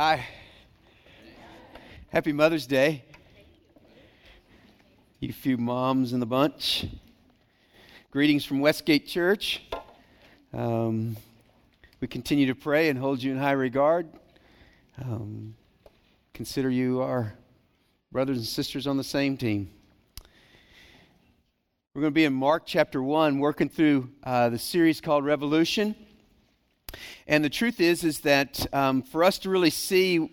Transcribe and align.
Hi. 0.00 0.24
Happy 2.10 2.32
Mother's 2.32 2.68
Day. 2.68 3.02
You 5.18 5.32
few 5.32 5.56
moms 5.56 6.12
in 6.12 6.20
the 6.20 6.26
bunch. 6.26 6.86
Greetings 8.12 8.44
from 8.44 8.60
Westgate 8.60 9.08
Church. 9.08 9.60
Um, 10.52 11.16
we 12.00 12.06
continue 12.06 12.46
to 12.46 12.54
pray 12.54 12.90
and 12.90 12.96
hold 12.96 13.20
you 13.20 13.32
in 13.32 13.38
high 13.38 13.50
regard. 13.50 14.06
Um, 15.02 15.56
consider 16.32 16.70
you 16.70 17.02
our 17.02 17.34
brothers 18.12 18.36
and 18.36 18.46
sisters 18.46 18.86
on 18.86 18.98
the 18.98 19.02
same 19.02 19.36
team. 19.36 19.68
We're 21.92 22.02
going 22.02 22.12
to 22.12 22.14
be 22.14 22.24
in 22.24 22.34
Mark 22.34 22.66
chapter 22.66 23.02
1, 23.02 23.40
working 23.40 23.68
through 23.68 24.10
uh, 24.22 24.48
the 24.48 24.60
series 24.60 25.00
called 25.00 25.24
Revolution. 25.24 25.96
And 27.26 27.44
the 27.44 27.50
truth 27.50 27.80
is, 27.80 28.04
is 28.04 28.20
that 28.20 28.72
um, 28.74 29.02
for 29.02 29.24
us 29.24 29.38
to 29.40 29.50
really 29.50 29.70
see 29.70 30.32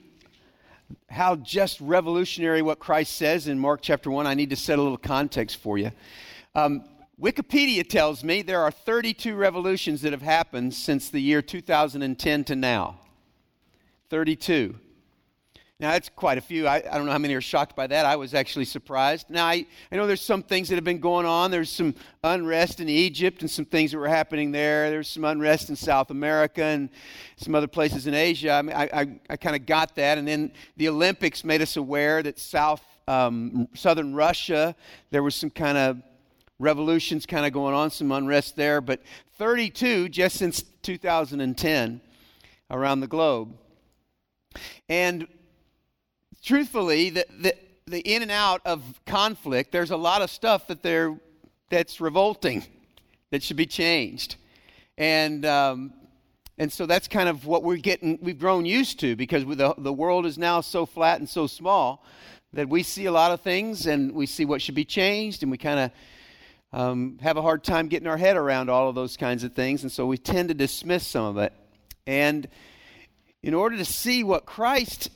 how 1.10 1.36
just 1.38 1.82
revolutionary 1.82 2.62
what 2.62 2.80
Christ 2.80 3.16
says 3.16 3.48
in 3.48 3.60
Mark 3.60 3.82
chapter 3.82 4.12
1, 4.12 4.28
I 4.28 4.34
need 4.34 4.50
to 4.52 4.56
set 4.56 4.80
a 4.80 4.82
little 4.82 4.98
context 4.98 5.58
for 5.58 5.78
you. 5.78 5.92
Um, 6.54 6.84
Wikipedia 7.20 7.88
tells 7.88 8.24
me 8.24 8.42
there 8.42 8.62
are 8.62 8.72
32 8.72 9.36
revolutions 9.36 10.02
that 10.02 10.12
have 10.12 10.22
happened 10.22 10.74
since 10.74 11.10
the 11.10 11.22
year 11.22 11.42
2010 11.42 12.44
to 12.46 12.56
now. 12.56 13.00
32. 14.10 14.76
Now, 15.78 15.92
that's 15.92 16.08
quite 16.08 16.38
a 16.38 16.42
few. 16.42 16.68
I, 16.68 16.78
I, 16.78 16.96
don't 16.96 17.06
know 17.06 17.12
how 17.12 17.18
many 17.18 17.34
are 17.34 17.42
shocked 17.42 17.76
by 17.76 17.86
that. 17.88 18.06
I 18.06 18.16
was 18.16 18.34
actually 18.34 18.64
surprised. 18.64 19.30
Now, 19.30 19.46
I, 19.46 19.66
I 19.92 19.98
know 19.98 20.08
there's 20.08 20.22
some 20.22 20.42
things 20.42 20.70
that 20.70 20.76
have 20.76 20.86
been 20.86 21.02
going 21.02 21.26
on. 21.26 21.52
There's 21.52 21.70
some 21.70 21.96
unrest 22.24 22.80
in 22.80 22.88
Egypt 22.88 23.42
and 23.42 23.52
some 23.52 23.66
things 23.66 23.92
that 23.92 23.98
were 23.98 24.08
happening 24.08 24.54
there. 24.54 24.90
There's 24.90 25.10
some 25.10 25.26
unrest 25.26 25.70
in 25.70 25.76
South 25.76 26.12
America 26.12 26.64
and 26.64 26.90
some 27.36 27.56
other 27.56 27.68
places 27.68 28.08
in 28.08 28.14
Asia. 28.14 28.52
I, 28.52 28.62
mean, 28.62 28.74
I, 28.74 28.84
I, 28.94 29.20
I 29.32 29.36
kind 29.36 29.54
of 29.54 29.66
got 29.66 29.96
that. 29.96 30.18
And 30.18 30.26
then 30.26 30.54
the 30.78 30.88
Olympics 30.88 31.44
made 31.44 31.62
us 31.62 31.76
aware 31.76 32.24
that 32.24 32.40
South, 32.40 32.82
um, 33.10 33.68
southern 33.74 34.16
Russia, 34.16 34.78
there 35.12 35.24
was 35.24 35.36
some 35.36 35.50
kind 35.50 35.78
of 35.78 36.02
revolutions 36.58 37.26
kind 37.26 37.46
of 37.46 37.52
going 37.52 37.76
on, 37.76 37.92
some 37.92 38.14
unrest 38.14 38.56
there. 38.56 38.80
But 38.80 39.02
32 39.38 40.08
just 40.08 40.38
since 40.38 40.64
2010 40.84 42.00
around 42.72 43.02
the 43.02 43.08
globe. 43.08 43.58
And 44.88 45.28
truthfully, 46.46 47.10
the, 47.10 47.26
the, 47.40 47.56
the 47.88 48.00
in 48.00 48.22
and 48.22 48.32
out 48.32 48.62
of 48.66 49.02
conflict, 49.06 49.72
there's 49.72 49.92
a 49.92 49.98
lot 49.98 50.22
of 50.22 50.30
stuff 50.30 50.68
that 50.68 50.84
they're, 50.84 51.18
that's 51.70 52.00
revolting, 52.00 52.64
that 53.32 53.42
should 53.42 53.58
be 53.58 53.66
changed. 53.66 54.36
And, 54.98 55.46
um, 55.46 55.94
and 56.58 56.72
so 56.72 56.86
that's 56.86 57.08
kind 57.08 57.28
of 57.28 57.46
what 57.46 57.64
we're 57.64 57.78
getting, 57.78 58.20
we've 58.22 58.40
grown 58.40 58.66
used 58.66 59.00
to 59.00 59.16
because 59.16 59.44
the, 59.44 59.74
the 59.78 59.92
world 59.92 60.26
is 60.26 60.38
now 60.38 60.62
so 60.62 60.86
flat 60.86 61.20
and 61.20 61.28
so 61.28 61.48
small 61.48 62.06
that 62.54 62.70
we 62.70 62.84
see 62.84 63.06
a 63.06 63.12
lot 63.12 63.32
of 63.32 63.42
things 63.42 63.88
and 63.88 64.14
we 64.14 64.26
see 64.26 64.46
what 64.46 64.62
should 64.62 64.76
be 64.76 64.86
changed 64.86 65.42
and 65.42 65.52
we 65.52 65.58
kind 65.58 65.80
of 65.80 65.92
um, 66.72 67.18
have 67.22 67.38
a 67.38 67.42
hard 67.42 67.64
time 67.64 67.88
getting 67.88 68.08
our 68.08 68.18
head 68.18 68.38
around 68.38 68.70
all 68.70 68.88
of 68.88 68.96
those 68.96 69.18
kinds 69.18 69.44
of 69.44 69.54
things. 69.54 69.82
And 69.82 69.92
so 69.92 70.06
we 70.06 70.18
tend 70.18 70.50
to 70.50 70.54
dismiss 70.54 71.06
some 71.08 71.26
of 71.26 71.38
it. 71.38 71.52
And 72.06 72.48
in 73.42 73.54
order 73.54 73.78
to 73.78 73.86
see 73.86 74.24
what 74.24 74.46
Christ 74.46 75.10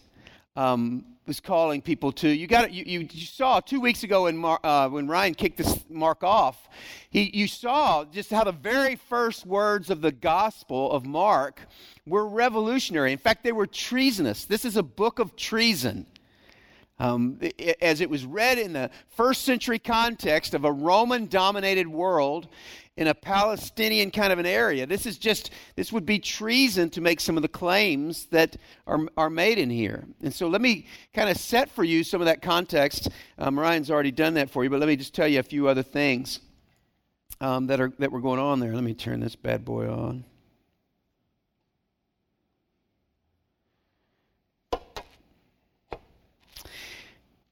um, 0.56 1.06
was 1.30 1.40
calling 1.40 1.80
people 1.80 2.12
to. 2.12 2.28
You 2.28 2.48
got 2.48 2.74
you, 2.74 2.84
you, 2.86 3.08
you 3.12 3.26
saw 3.28 3.60
two 3.60 3.80
weeks 3.80 4.02
ago 4.02 4.24
when 4.24 4.36
Mar, 4.36 4.60
uh, 4.64 4.90
when 4.90 5.08
Ryan 5.08 5.36
kicked 5.36 5.58
this 5.58 5.86
mark 5.88 6.24
off. 6.24 6.68
He 7.12 7.30
you 7.38 7.48
saw 7.48 8.04
just 8.04 8.32
how 8.32 8.44
the 8.44 8.52
very 8.52 8.96
first 8.96 9.46
words 9.46 9.92
of 9.92 10.02
the 10.02 10.12
Gospel 10.12 10.92
of 10.92 11.06
Mark 11.06 11.62
were 12.08 12.28
revolutionary. 12.28 13.12
In 13.12 13.20
fact, 13.20 13.44
they 13.44 13.52
were 13.52 13.68
treasonous. 13.68 14.46
This 14.46 14.66
is 14.66 14.76
a 14.76 14.82
book 14.82 15.20
of 15.20 15.36
treason. 15.36 16.08
Um, 17.00 17.40
as 17.82 18.02
it 18.02 18.10
was 18.10 18.26
read 18.26 18.58
in 18.58 18.74
the 18.74 18.92
first 19.16 19.44
century 19.44 19.80
context 19.80 20.54
of 20.54 20.66
a 20.66 20.72
Roman 20.72 21.28
dominated 21.28 21.88
world, 21.88 22.50
in 23.00 23.08
a 23.08 23.14
Palestinian 23.14 24.12
kind 24.12 24.34
of 24.34 24.40
an 24.40 24.46
area. 24.46 24.86
This 24.86 25.06
is 25.06 25.18
just, 25.18 25.52
this 25.78 25.94
would 25.94 26.06
be 26.06 26.20
treason 26.20 26.90
to 26.90 27.00
make 27.00 27.22
some 27.22 27.38
of 27.38 27.42
the 27.42 27.48
claims 27.48 28.26
that 28.26 28.58
are, 28.86 29.00
are 29.16 29.30
made 29.30 29.58
in 29.58 29.70
here. 29.70 30.06
And 30.22 30.34
so 30.34 30.50
let 30.50 30.60
me 30.60 30.86
kind 31.14 31.30
of 31.30 31.38
set 31.38 31.72
for 31.72 31.86
you 31.86 32.04
some 32.04 32.20
of 32.20 32.26
that 32.26 32.42
context. 32.42 33.08
Um, 33.38 33.58
Ryan's 33.58 33.90
already 33.90 34.12
done 34.12 34.34
that 34.34 34.50
for 34.50 34.66
you, 34.66 34.70
but 34.70 34.82
let 34.82 34.88
me 34.88 34.98
just 34.98 35.16
tell 35.16 35.30
you 35.30 35.40
a 35.40 35.44
few 35.44 35.70
other 35.70 35.82
things 35.82 36.42
um, 37.40 37.68
that, 37.68 37.80
are, 37.80 37.94
that 38.00 38.12
were 38.12 38.20
going 38.20 38.42
on 38.42 38.60
there. 38.60 38.76
Let 38.76 38.84
me 38.84 38.94
turn 38.94 39.22
this 39.22 39.38
bad 39.38 39.64
boy 39.64 39.90
on. 39.90 40.26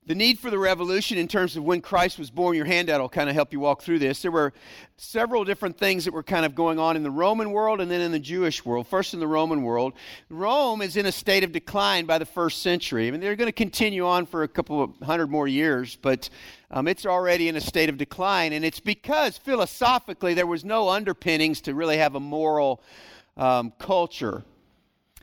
The 0.08 0.16
need 0.16 0.40
for 0.40 0.50
the 0.50 0.58
revolution 0.58 1.18
in 1.18 1.28
terms 1.28 1.58
of 1.58 1.66
when 1.66 1.82
Christ 1.82 2.18
was 2.18 2.32
born, 2.32 2.56
your 2.56 2.66
handout 2.66 3.02
will 3.02 3.10
kind 3.10 3.30
of 3.30 3.36
help 3.36 3.52
you 3.52 3.60
walk 3.60 3.82
through 3.82 4.00
this. 4.00 4.22
There 4.22 4.32
were 4.32 4.54
several 4.96 5.44
different 5.44 5.78
things 5.78 6.06
that 6.06 6.14
were 6.14 6.24
kind 6.24 6.46
of 6.46 6.56
going 6.56 6.80
on 6.80 6.96
in 6.96 7.04
the 7.04 7.12
Roman 7.12 7.52
world 7.52 7.82
and 7.82 7.92
then 7.92 8.00
in 8.00 8.14
the 8.14 8.20
Jewish 8.20 8.64
world. 8.64 8.88
First, 8.88 9.14
in 9.14 9.20
the 9.20 9.28
Roman 9.28 9.64
world, 9.64 9.94
Rome 10.30 10.82
is 10.82 10.96
in 10.96 11.06
a 11.06 11.12
state 11.12 11.44
of 11.44 11.52
decline 11.52 12.06
by 12.06 12.20
the 12.20 12.26
first 12.26 12.62
century. 12.62 13.10
I 13.10 13.12
mean, 13.12 13.20
they're 13.20 13.36
going 13.36 13.50
to 13.50 13.52
continue 13.52 14.08
on 14.08 14.26
for 14.26 14.44
a 14.44 14.48
couple 14.48 14.82
of 14.82 14.96
hundred 15.04 15.28
more 15.28 15.48
years, 15.48 15.98
but 16.02 16.30
um, 16.72 16.88
it's 16.88 17.06
already 17.06 17.50
in 17.50 17.58
a 17.58 17.62
state 17.62 17.90
of 17.90 17.98
decline. 17.98 18.54
And 18.54 18.64
it's 18.64 18.80
because 18.80 19.38
philosophically 19.38 20.34
there 20.34 20.48
was 20.48 20.64
no 20.64 20.88
underpinnings 20.88 21.60
to 21.62 21.74
really 21.74 21.98
have 21.98 22.16
a 22.16 22.22
moral 22.22 22.82
um, 23.36 23.74
culture. 23.78 24.46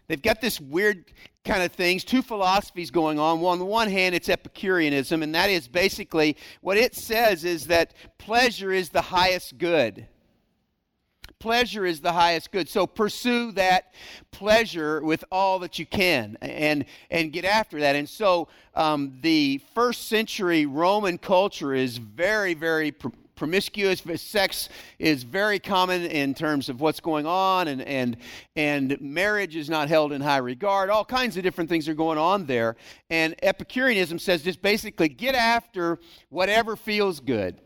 They've 0.09 0.21
got 0.21 0.43
this 0.43 0.61
weird 0.61 1.06
kind 1.44 1.62
of 1.62 1.72
things, 1.72 2.05
two 2.05 2.22
philosophies 2.22 2.91
going 2.91 3.19
on. 3.19 3.41
Well, 3.41 3.53
on 3.53 3.59
the 3.59 3.65
one 3.65 3.91
hand, 3.91 4.15
it's 4.15 4.28
Epicureanism, 4.28 5.22
and 5.22 5.34
that 5.34 5.50
is 5.50 5.69
basically 5.69 6.37
what 6.62 6.77
it 6.77 6.94
says 6.94 7.44
is 7.44 7.66
that 7.66 7.93
pleasure 8.19 8.72
is 8.72 8.88
the 8.88 9.03
highest 9.03 9.59
good. 9.59 10.06
Pleasure 11.38 11.84
is 11.84 12.00
the 12.00 12.12
highest 12.12 12.50
good. 12.53 12.71
So 12.71 12.87
pursue 12.87 13.53
that 13.53 13.93
pleasure 14.31 15.03
with 15.05 15.25
all 15.31 15.59
that 15.59 15.78
you 15.78 15.84
can 15.84 16.38
and, 16.41 16.87
and 17.10 17.32
get 17.32 17.44
after 17.44 17.81
that. 17.81 17.97
And 17.97 18.09
so 18.09 18.49
um, 18.75 19.19
the 19.21 19.61
first 19.75 20.09
century 20.09 20.65
Roman 20.65 21.19
culture 21.19 21.75
is 21.75 21.99
very, 21.99 22.55
very 22.55 22.94
promiscuous 23.37 24.03
sex 24.21 24.69
is 24.99 25.22
very 25.22 25.59
common 25.59 26.03
in 26.03 26.34
terms 26.34 26.69
of 26.69 26.81
what's 26.81 27.00
going 27.00 27.27
on 27.27 27.69
and, 27.69 27.83
and, 27.83 28.17
and 28.56 29.00
marriage 29.00 29.56
is 29.56 29.69
not 29.69 29.89
held 29.89 30.12
in 30.12 30.21
high 30.21 30.39
regard. 30.39 30.91
All 30.91 31.05
kinds 31.05 31.37
of 31.37 31.43
different 31.43 31.69
things 31.71 31.89
are 31.89 31.94
going 31.94 32.19
on 32.19 32.47
there. 32.47 32.77
And 33.11 33.34
epicureanism 33.43 34.19
says 34.19 34.43
just 34.43 34.62
basically 34.62 35.09
get 35.09 35.34
after 35.34 35.99
whatever 36.28 36.77
feels 36.77 37.21
good. 37.21 37.61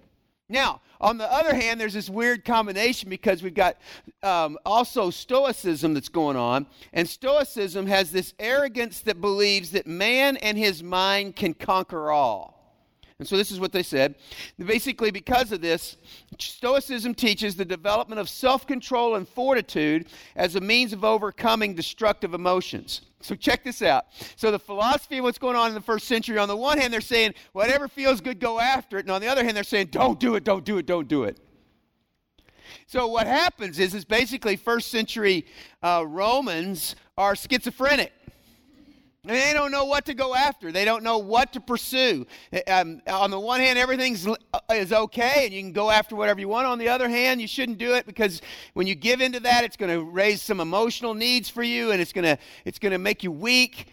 Now 0.49 0.81
on 1.01 1.19
the 1.19 1.31
other 1.33 1.55
hand 1.55 1.81
there's 1.81 1.95
this 1.95 2.11
weird 2.11 2.45
combination 2.45 3.09
because 3.09 3.43
we've 3.43 3.55
got 3.55 3.77
um, 4.23 4.59
also 4.65 5.11
stoicism 5.11 5.95
that's 5.95 6.09
going 6.09 6.37
on 6.37 6.67
and 6.93 7.09
stoicism 7.09 7.87
has 7.87 8.11
this 8.11 8.35
arrogance 8.39 9.01
that 9.01 9.21
believes 9.21 9.71
that 9.73 9.87
man 9.87 10.37
and 10.39 10.59
his 10.59 10.83
mind 10.83 11.37
can 11.37 11.55
conquer 11.55 12.11
all 12.11 12.58
and 13.19 13.27
so 13.27 13.37
this 13.37 13.51
is 13.51 13.59
what 13.59 13.73
they 13.73 13.83
said. 13.83 14.15
Basically, 14.59 15.11
because 15.11 15.51
of 15.51 15.61
this, 15.61 15.97
Stoicism 16.39 17.15
teaches 17.15 17.57
the 17.57 17.65
development 17.65 18.21
of 18.21 18.29
self 18.29 18.65
control 18.65 19.17
and 19.17 19.29
fortitude 19.29 20.07
as 20.37 20.55
a 20.55 20.61
means 20.61 20.93
of 20.93 21.05
overcoming 21.05 21.75
destructive 21.75 22.33
emotions. 22.33 23.01
So 23.21 23.35
check 23.35 23.65
this 23.65 23.83
out. 23.83 24.07
So 24.37 24.53
the 24.53 24.59
philosophy 24.61 25.19
of 25.19 25.25
what's 25.25 25.39
going 25.39 25.57
on 25.57 25.69
in 25.69 25.75
the 25.75 25.81
first 25.81 26.07
century, 26.07 26.39
on 26.39 26.47
the 26.47 26.57
one 26.57 26.79
hand, 26.79 26.93
they're 26.93 27.01
saying, 27.01 27.35
whatever 27.53 27.89
feels 27.89 28.21
good, 28.21 28.39
go 28.39 28.61
after 28.61 28.99
it. 28.99 29.07
And 29.07 29.11
on 29.11 29.21
the 29.21 29.27
other 29.27 29.43
hand, 29.43 29.57
they're 29.57 29.65
saying, 29.65 29.89
don't 29.89 30.21
do 30.21 30.37
it, 30.37 30.45
don't 30.45 30.65
do 30.65 30.79
it, 30.79 30.87
don't 30.87 31.09
do 31.09 31.25
it. 31.25 31.41
So 32.87 33.09
what 33.09 33.27
happens 33.27 33.81
is, 33.81 33.95
is 33.95 34.05
basically 34.05 34.55
first 34.55 34.93
century 34.93 35.47
uh, 35.83 36.05
Romans 36.07 36.95
are 37.17 37.35
schizophrenic. 37.35 38.13
They 39.29 39.53
don't 39.53 39.71
know 39.71 39.85
what 39.85 40.07
to 40.07 40.15
go 40.15 40.35
after. 40.35 40.73
They 40.73 40.87
don't 40.87 41.03
know 41.03 41.19
what 41.19 41.53
to 41.53 41.61
pursue. 41.61 42.27
Um, 42.67 43.03
on 43.07 43.31
the 43.31 43.39
one 43.39 43.61
hand, 43.61 43.79
everything 43.79 44.17
uh, 44.55 44.61
is 44.73 44.91
okay 44.91 45.45
and 45.45 45.53
you 45.53 45.61
can 45.61 45.73
go 45.73 45.91
after 45.91 46.17
whatever 46.17 46.41
you 46.41 46.49
want. 46.49 46.67
On 46.67 46.79
the 46.79 46.89
other 46.89 47.11
hand, 47.11 47.39
you 47.39 47.47
shouldn't 47.47 47.77
do 47.77 47.93
it 47.95 48.07
because 48.07 48.41
when 48.73 48.87
you 48.87 48.95
give 48.95 49.21
into 49.21 49.39
that, 49.41 49.65
it's 49.65 49.77
going 49.77 49.93
to 49.93 50.03
raise 50.03 50.41
some 50.41 50.61
emotional 50.61 51.13
needs 51.13 51.51
for 51.51 51.63
you 51.63 51.91
and 51.91 52.01
it's 52.01 52.13
going 52.13 52.25
to 52.25 52.39
it's 52.65 52.79
going 52.79 52.93
to 52.93 52.99
make 52.99 53.23
you 53.23 53.31
weak. 53.31 53.93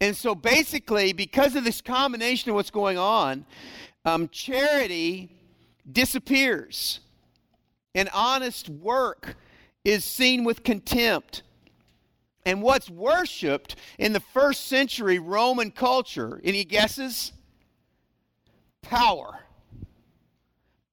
And 0.00 0.16
so, 0.16 0.34
basically, 0.34 1.12
because 1.12 1.54
of 1.54 1.64
this 1.64 1.82
combination 1.82 2.50
of 2.50 2.54
what's 2.54 2.70
going 2.70 2.96
on, 2.96 3.44
um, 4.06 4.28
charity 4.28 5.30
disappears, 5.90 7.00
and 7.94 8.08
honest 8.14 8.68
work 8.68 9.36
is 9.84 10.04
seen 10.04 10.44
with 10.44 10.64
contempt. 10.64 11.42
And 12.46 12.62
what's 12.62 12.88
worshiped 12.88 13.74
in 13.98 14.12
the 14.12 14.20
first 14.20 14.68
century 14.68 15.18
Roman 15.18 15.72
culture, 15.72 16.40
any 16.44 16.62
guesses? 16.62 17.32
Power. 18.82 19.40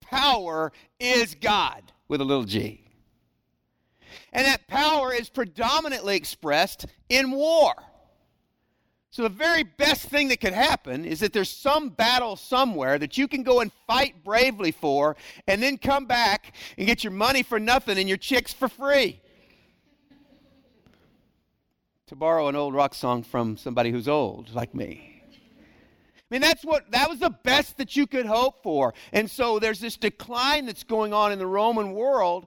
Power 0.01 0.71
is 0.99 1.35
God 1.35 1.83
with 2.07 2.21
a 2.21 2.23
little 2.23 2.43
g. 2.43 2.83
And 4.33 4.47
that 4.47 4.67
power 4.67 5.13
is 5.13 5.29
predominantly 5.29 6.15
expressed 6.15 6.87
in 7.07 7.29
war. 7.29 7.73
So, 9.11 9.21
the 9.21 9.29
very 9.29 9.61
best 9.61 10.09
thing 10.09 10.29
that 10.29 10.41
could 10.41 10.53
happen 10.53 11.05
is 11.05 11.19
that 11.19 11.33
there's 11.33 11.51
some 11.51 11.89
battle 11.89 12.35
somewhere 12.35 12.97
that 12.97 13.15
you 13.15 13.27
can 13.27 13.43
go 13.43 13.59
and 13.59 13.71
fight 13.85 14.23
bravely 14.23 14.71
for, 14.71 15.15
and 15.45 15.61
then 15.61 15.77
come 15.77 16.07
back 16.07 16.55
and 16.79 16.87
get 16.87 17.03
your 17.03 17.13
money 17.13 17.43
for 17.43 17.59
nothing 17.59 17.99
and 17.99 18.09
your 18.09 18.17
chicks 18.17 18.51
for 18.51 18.67
free. 18.67 19.21
To 22.13 22.17
borrow 22.17 22.47
an 22.47 22.55
old 22.55 22.75
rock 22.75 22.93
song 22.93 23.23
from 23.23 23.57
somebody 23.57 23.89
who's 23.89 24.07
old, 24.07 24.53
like 24.53 24.75
me. 24.75 25.23
I 25.31 26.21
mean, 26.29 26.41
that's 26.41 26.63
what 26.63 26.91
that 26.91 27.09
was 27.09 27.17
the 27.17 27.31
best 27.31 27.77
that 27.77 27.95
you 27.95 28.05
could 28.05 28.27
hope 28.27 28.61
for. 28.61 28.93
And 29.11 29.29
so 29.29 29.57
there's 29.57 29.79
this 29.79 29.97
decline 29.97 30.67
that's 30.67 30.83
going 30.83 31.11
on 31.11 31.31
in 31.31 31.39
the 31.39 31.47
Roman 31.47 31.93
world 31.93 32.45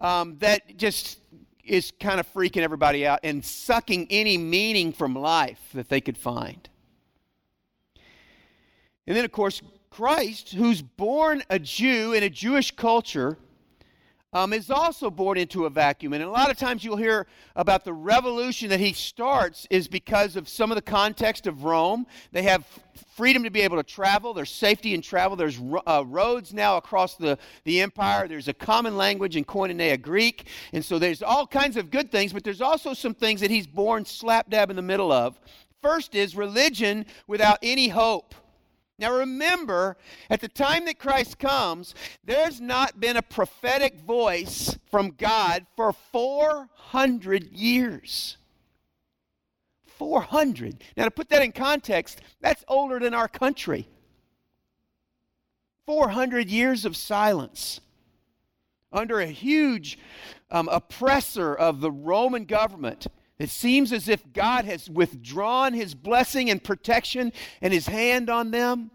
um, 0.00 0.38
that 0.38 0.76
just 0.76 1.20
is 1.64 1.92
kind 2.00 2.18
of 2.18 2.32
freaking 2.32 2.62
everybody 2.62 3.06
out 3.06 3.20
and 3.22 3.44
sucking 3.44 4.08
any 4.10 4.36
meaning 4.36 4.92
from 4.92 5.14
life 5.14 5.60
that 5.74 5.88
they 5.88 6.00
could 6.00 6.18
find. 6.18 6.68
And 9.06 9.16
then, 9.16 9.24
of 9.24 9.30
course, 9.30 9.62
Christ, 9.90 10.52
who's 10.52 10.82
born 10.82 11.44
a 11.48 11.60
Jew 11.60 12.12
in 12.12 12.24
a 12.24 12.30
Jewish 12.30 12.72
culture, 12.72 13.38
um, 14.32 14.52
is 14.52 14.70
also 14.70 15.10
born 15.10 15.38
into 15.38 15.66
a 15.66 15.70
vacuum. 15.70 16.12
And 16.12 16.22
a 16.22 16.30
lot 16.30 16.50
of 16.50 16.56
times 16.56 16.84
you'll 16.84 16.96
hear 16.96 17.26
about 17.56 17.84
the 17.84 17.92
revolution 17.92 18.68
that 18.70 18.80
he 18.80 18.92
starts 18.92 19.66
is 19.70 19.88
because 19.88 20.36
of 20.36 20.48
some 20.48 20.70
of 20.70 20.76
the 20.76 20.82
context 20.82 21.46
of 21.46 21.64
Rome. 21.64 22.06
They 22.32 22.42
have 22.42 22.64
freedom 23.16 23.42
to 23.44 23.50
be 23.50 23.60
able 23.60 23.76
to 23.76 23.82
travel, 23.82 24.32
there's 24.32 24.50
safety 24.50 24.94
in 24.94 25.02
travel, 25.02 25.36
there's 25.36 25.60
uh, 25.86 26.04
roads 26.06 26.54
now 26.54 26.76
across 26.76 27.16
the, 27.16 27.38
the 27.64 27.80
empire, 27.80 28.28
there's 28.28 28.48
a 28.48 28.54
common 28.54 28.96
language 28.96 29.36
in 29.36 29.44
Koinonia 29.44 30.00
Greek. 30.00 30.46
And 30.72 30.84
so 30.84 30.98
there's 30.98 31.22
all 31.22 31.46
kinds 31.46 31.76
of 31.76 31.90
good 31.90 32.10
things, 32.10 32.32
but 32.32 32.44
there's 32.44 32.60
also 32.60 32.94
some 32.94 33.14
things 33.14 33.40
that 33.40 33.50
he's 33.50 33.66
born 33.66 34.04
slap 34.04 34.48
dab 34.48 34.70
in 34.70 34.76
the 34.76 34.82
middle 34.82 35.12
of. 35.12 35.38
First 35.82 36.14
is 36.14 36.36
religion 36.36 37.06
without 37.26 37.58
any 37.62 37.88
hope. 37.88 38.34
Now 39.00 39.14
remember, 39.14 39.96
at 40.28 40.40
the 40.40 40.48
time 40.48 40.84
that 40.84 40.98
Christ 40.98 41.38
comes, 41.38 41.94
there's 42.22 42.60
not 42.60 43.00
been 43.00 43.16
a 43.16 43.22
prophetic 43.22 43.98
voice 44.00 44.78
from 44.90 45.12
God 45.12 45.66
for 45.74 45.92
400 45.92 47.50
years. 47.52 48.36
400. 49.86 50.84
Now, 50.96 51.04
to 51.04 51.10
put 51.10 51.30
that 51.30 51.42
in 51.42 51.52
context, 51.52 52.20
that's 52.40 52.64
older 52.68 52.98
than 52.98 53.14
our 53.14 53.28
country. 53.28 53.88
400 55.86 56.48
years 56.48 56.84
of 56.84 56.96
silence 56.96 57.80
under 58.92 59.20
a 59.20 59.26
huge 59.26 59.98
um, 60.50 60.68
oppressor 60.68 61.54
of 61.54 61.80
the 61.80 61.90
Roman 61.90 62.44
government. 62.44 63.06
It 63.40 63.48
seems 63.48 63.90
as 63.90 64.06
if 64.06 64.34
God 64.34 64.66
has 64.66 64.90
withdrawn 64.90 65.72
his 65.72 65.94
blessing 65.94 66.50
and 66.50 66.62
protection 66.62 67.32
and 67.62 67.72
his 67.72 67.86
hand 67.86 68.28
on 68.28 68.50
them. 68.50 68.90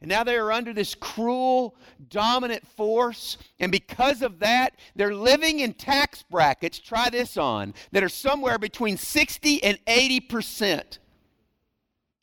And 0.00 0.08
now 0.08 0.22
they 0.22 0.36
are 0.36 0.52
under 0.52 0.72
this 0.72 0.94
cruel, 0.94 1.74
dominant 2.08 2.64
force. 2.76 3.38
And 3.58 3.72
because 3.72 4.22
of 4.22 4.38
that, 4.38 4.74
they're 4.94 5.16
living 5.16 5.58
in 5.58 5.74
tax 5.74 6.22
brackets, 6.22 6.78
try 6.78 7.10
this 7.10 7.36
on, 7.36 7.74
that 7.90 8.04
are 8.04 8.08
somewhere 8.08 8.56
between 8.56 8.96
60 8.96 9.64
and 9.64 9.84
80%. 9.84 10.98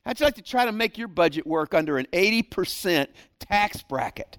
How'd 0.06 0.18
you 0.18 0.24
like 0.24 0.36
to 0.36 0.42
try 0.42 0.64
to 0.64 0.72
make 0.72 0.96
your 0.96 1.08
budget 1.08 1.46
work 1.46 1.74
under 1.74 1.98
an 1.98 2.06
80% 2.10 3.06
tax 3.38 3.82
bracket? 3.82 4.38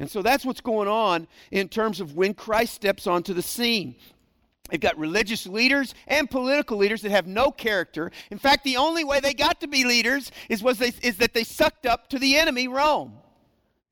And 0.00 0.10
so 0.10 0.22
that's 0.22 0.44
what's 0.44 0.60
going 0.60 0.88
on 0.88 1.28
in 1.52 1.68
terms 1.68 2.00
of 2.00 2.16
when 2.16 2.34
Christ 2.34 2.74
steps 2.74 3.06
onto 3.06 3.32
the 3.32 3.42
scene. 3.42 3.94
They've 4.74 4.80
got 4.80 4.98
religious 4.98 5.46
leaders 5.46 5.94
and 6.08 6.28
political 6.28 6.76
leaders 6.76 7.02
that 7.02 7.12
have 7.12 7.28
no 7.28 7.52
character. 7.52 8.10
In 8.32 8.38
fact, 8.38 8.64
the 8.64 8.76
only 8.78 9.04
way 9.04 9.20
they 9.20 9.32
got 9.32 9.60
to 9.60 9.68
be 9.68 9.84
leaders 9.84 10.32
is, 10.48 10.64
was 10.64 10.78
they, 10.78 10.90
is 11.00 11.18
that 11.18 11.32
they 11.32 11.44
sucked 11.44 11.86
up 11.86 12.08
to 12.08 12.18
the 12.18 12.34
enemy, 12.34 12.66
Rome. 12.66 13.12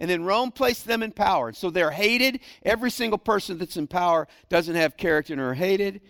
And 0.01 0.11
then 0.11 0.25
Rome 0.25 0.51
placed 0.51 0.85
them 0.85 1.05
in 1.05 1.13
power. 1.13 1.53
So 1.53 1.71
they're 1.71 1.93
hated. 1.93 2.41
Every 2.65 2.91
single 2.91 3.17
person 3.17 3.59
that's 3.59 3.77
in 3.77 3.87
power 3.87 4.27
doesn't 4.49 4.75
have 4.75 4.97
character 4.97 5.33
and 5.33 5.41
are 5.41 5.55
hated. 5.55 6.01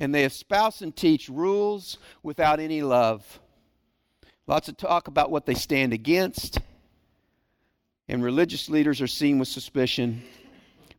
And 0.00 0.12
they 0.12 0.24
espouse 0.24 0.82
and 0.82 0.96
teach 0.96 1.28
rules 1.28 1.98
without 2.24 2.58
any 2.58 2.82
love. 2.82 3.38
Lots 4.48 4.68
of 4.68 4.76
talk 4.76 5.06
about 5.06 5.30
what 5.30 5.46
they 5.46 5.54
stand 5.54 5.92
against. 5.92 6.58
And 8.08 8.24
religious 8.24 8.68
leaders 8.68 9.00
are 9.00 9.06
seen 9.06 9.38
with 9.38 9.46
suspicion. 9.46 10.24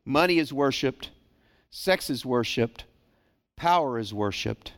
Money 0.06 0.38
is 0.40 0.54
worshiped. 0.54 1.10
Sex 1.70 2.12
is 2.12 2.24
worshiped, 2.24 2.86
power 3.56 4.00
is 4.00 4.14
worshiped, 4.14 4.74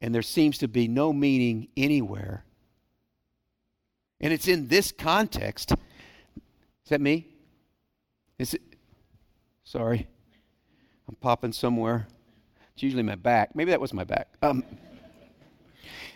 and 0.00 0.14
there 0.14 0.22
seems 0.22 0.58
to 0.58 0.68
be 0.68 0.88
no 0.88 1.12
meaning 1.12 1.68
anywhere. 1.76 2.44
And 4.20 4.32
it's 4.32 4.48
in 4.48 4.68
this 4.68 4.92
context. 4.92 5.72
Is 5.72 6.90
that 6.90 7.00
me? 7.00 7.26
Is 8.38 8.54
it? 8.54 8.62
Sorry. 9.64 10.06
I'm 11.08 11.14
popping 11.16 11.52
somewhere. 11.52 12.06
It's 12.74 12.82
usually 12.82 13.02
my 13.02 13.14
back. 13.14 13.54
Maybe 13.54 13.70
that 13.70 13.80
was 13.80 13.92
my 13.92 14.04
back. 14.04 14.28
Um, 14.42 14.64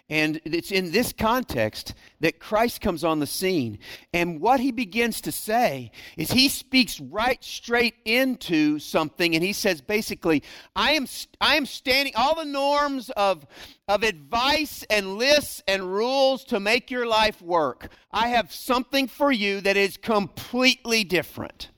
and 0.09 0.41
it's 0.45 0.71
in 0.71 0.93
this 0.93 1.13
context 1.13 1.95
that 2.21 2.39
Christ 2.39 2.81
comes 2.81 3.03
on 3.03 3.19
the 3.19 3.27
scene. 3.27 3.79
And 4.13 4.41
what 4.41 4.61
he 4.61 4.73
begins 4.73 5.21
to 5.23 5.33
say 5.33 5.91
is 6.17 6.31
he 6.31 6.49
speaks 6.49 7.01
right 7.01 7.43
straight 7.43 7.95
into 8.05 8.79
something. 8.79 9.35
And 9.35 9.43
he 9.43 9.53
says 9.53 9.81
basically, 9.81 10.43
I 10.77 10.93
am, 10.93 11.07
I 11.41 11.57
am 11.57 11.67
standing, 11.67 12.15
all 12.17 12.35
the 12.35 12.45
norms 12.45 13.11
of, 13.11 13.47
of 13.89 14.03
advice 14.03 14.85
and 14.91 15.17
lists 15.17 15.63
and 15.67 15.93
rules 15.93 16.45
to 16.45 16.61
make 16.61 16.91
your 16.91 17.07
life 17.07 17.41
work. 17.41 17.89
I 18.11 18.29
have 18.29 18.53
something 18.53 19.09
for 19.09 19.33
you 19.33 19.61
that 19.63 19.77
is 19.77 19.97
completely 19.97 21.05
different. 21.05 21.71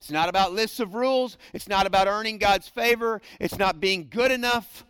It's 0.00 0.10
not 0.10 0.28
about 0.28 0.52
lists 0.52 0.80
of 0.80 0.94
rules. 0.94 1.36
It's 1.52 1.68
not 1.68 1.86
about 1.86 2.06
earning 2.06 2.38
God's 2.38 2.68
favor. 2.68 3.20
It's 3.38 3.58
not 3.58 3.80
being 3.80 4.08
good 4.10 4.32
enough. 4.32 4.84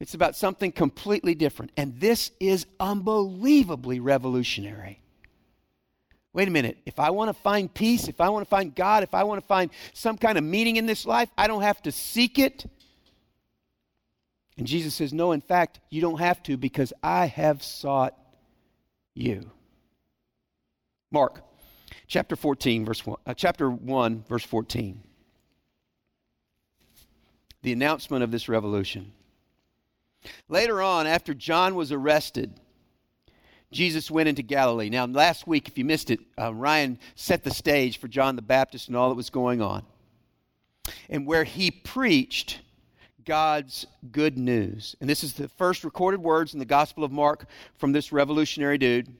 It's 0.00 0.14
about 0.14 0.36
something 0.36 0.70
completely 0.70 1.34
different. 1.34 1.72
And 1.76 1.98
this 2.00 2.30
is 2.38 2.66
unbelievably 2.78 4.00
revolutionary. 4.00 5.00
Wait 6.32 6.46
a 6.46 6.50
minute. 6.50 6.78
If 6.86 7.00
I 7.00 7.10
want 7.10 7.34
to 7.34 7.42
find 7.42 7.72
peace, 7.72 8.06
if 8.06 8.20
I 8.20 8.28
want 8.28 8.44
to 8.44 8.48
find 8.48 8.74
God, 8.74 9.02
if 9.02 9.12
I 9.12 9.24
want 9.24 9.40
to 9.40 9.46
find 9.46 9.70
some 9.92 10.16
kind 10.16 10.38
of 10.38 10.44
meaning 10.44 10.76
in 10.76 10.86
this 10.86 11.04
life, 11.04 11.28
I 11.36 11.48
don't 11.48 11.62
have 11.62 11.82
to 11.82 11.92
seek 11.92 12.38
it. 12.38 12.64
And 14.56 14.66
Jesus 14.66 14.94
says, 14.94 15.12
No, 15.12 15.32
in 15.32 15.40
fact, 15.40 15.80
you 15.90 16.00
don't 16.00 16.18
have 16.18 16.42
to 16.44 16.56
because 16.56 16.92
I 17.02 17.26
have 17.26 17.62
sought 17.62 18.16
you. 19.14 19.50
Mark 21.10 21.42
chapter 22.06 22.36
14, 22.36 22.84
verse 22.84 23.04
1, 23.06 23.16
uh, 23.26 23.34
chapter 23.34 23.70
1, 23.70 24.24
verse 24.28 24.44
14. 24.44 25.02
The 27.62 27.72
announcement 27.72 28.22
of 28.22 28.30
this 28.30 28.48
revolution. 28.48 29.12
Later 30.48 30.82
on, 30.82 31.06
after 31.06 31.34
John 31.34 31.74
was 31.74 31.92
arrested, 31.92 32.58
Jesus 33.70 34.10
went 34.10 34.28
into 34.28 34.42
Galilee. 34.42 34.88
Now, 34.88 35.06
last 35.06 35.46
week, 35.46 35.68
if 35.68 35.76
you 35.76 35.84
missed 35.84 36.10
it, 36.10 36.20
uh, 36.38 36.54
Ryan 36.54 36.98
set 37.14 37.44
the 37.44 37.50
stage 37.50 37.98
for 37.98 38.08
John 38.08 38.36
the 38.36 38.42
Baptist 38.42 38.88
and 38.88 38.96
all 38.96 39.10
that 39.10 39.14
was 39.14 39.30
going 39.30 39.60
on. 39.60 39.84
And 41.10 41.26
where 41.26 41.44
he 41.44 41.70
preached 41.70 42.60
God's 43.28 43.86
good 44.10 44.38
news. 44.38 44.96
And 45.00 45.10
this 45.10 45.22
is 45.22 45.34
the 45.34 45.48
first 45.48 45.84
recorded 45.84 46.20
words 46.20 46.54
in 46.54 46.58
the 46.58 46.64
Gospel 46.64 47.04
of 47.04 47.12
Mark 47.12 47.44
from 47.76 47.92
this 47.92 48.10
revolutionary 48.10 48.78
dude. 48.78 49.14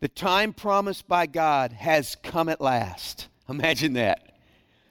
The 0.00 0.08
time 0.08 0.52
promised 0.52 1.06
by 1.06 1.26
God 1.26 1.72
has 1.72 2.16
come 2.16 2.48
at 2.48 2.60
last. 2.60 3.28
Imagine 3.48 3.92
that. 3.92 4.32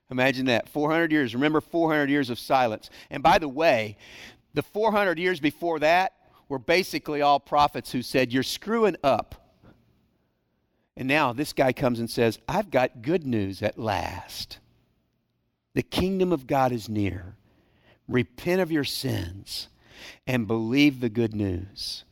Imagine 0.10 0.46
that. 0.46 0.70
400 0.70 1.12
years. 1.12 1.36
Remember 1.36 1.60
400 1.60 2.10
years 2.10 2.30
of 2.30 2.40
silence. 2.40 2.90
And 3.10 3.22
by 3.22 3.38
the 3.38 3.50
way, 3.50 3.98
the 4.56 4.64
400 4.64 5.20
years 5.20 5.40
before 5.40 5.80
that 5.80 6.14
were 6.50 6.60
basically 6.60 7.22
all 7.22 7.40
prophets 7.40 7.92
who 7.92 8.02
said, 8.02 8.32
You're 8.32 8.44
screwing 8.44 8.96
up. 9.04 9.36
And 10.98 11.08
now 11.08 11.34
this 11.34 11.52
guy 11.54 11.74
comes 11.74 12.00
and 12.00 12.10
says, 12.10 12.40
I've 12.48 12.72
got 12.72 13.02
good 13.02 13.26
news 13.26 13.62
at 13.62 13.78
last. 13.78 14.60
The 15.74 15.84
kingdom 15.84 16.32
of 16.32 16.48
God 16.48 16.72
is 16.72 16.88
near. 16.88 17.36
Repent 18.08 18.62
of 18.62 18.72
your 18.72 18.86
sins 18.86 19.68
and 20.26 20.48
believe 20.48 21.02
the 21.02 21.10
good 21.10 21.36
news. 21.36 22.06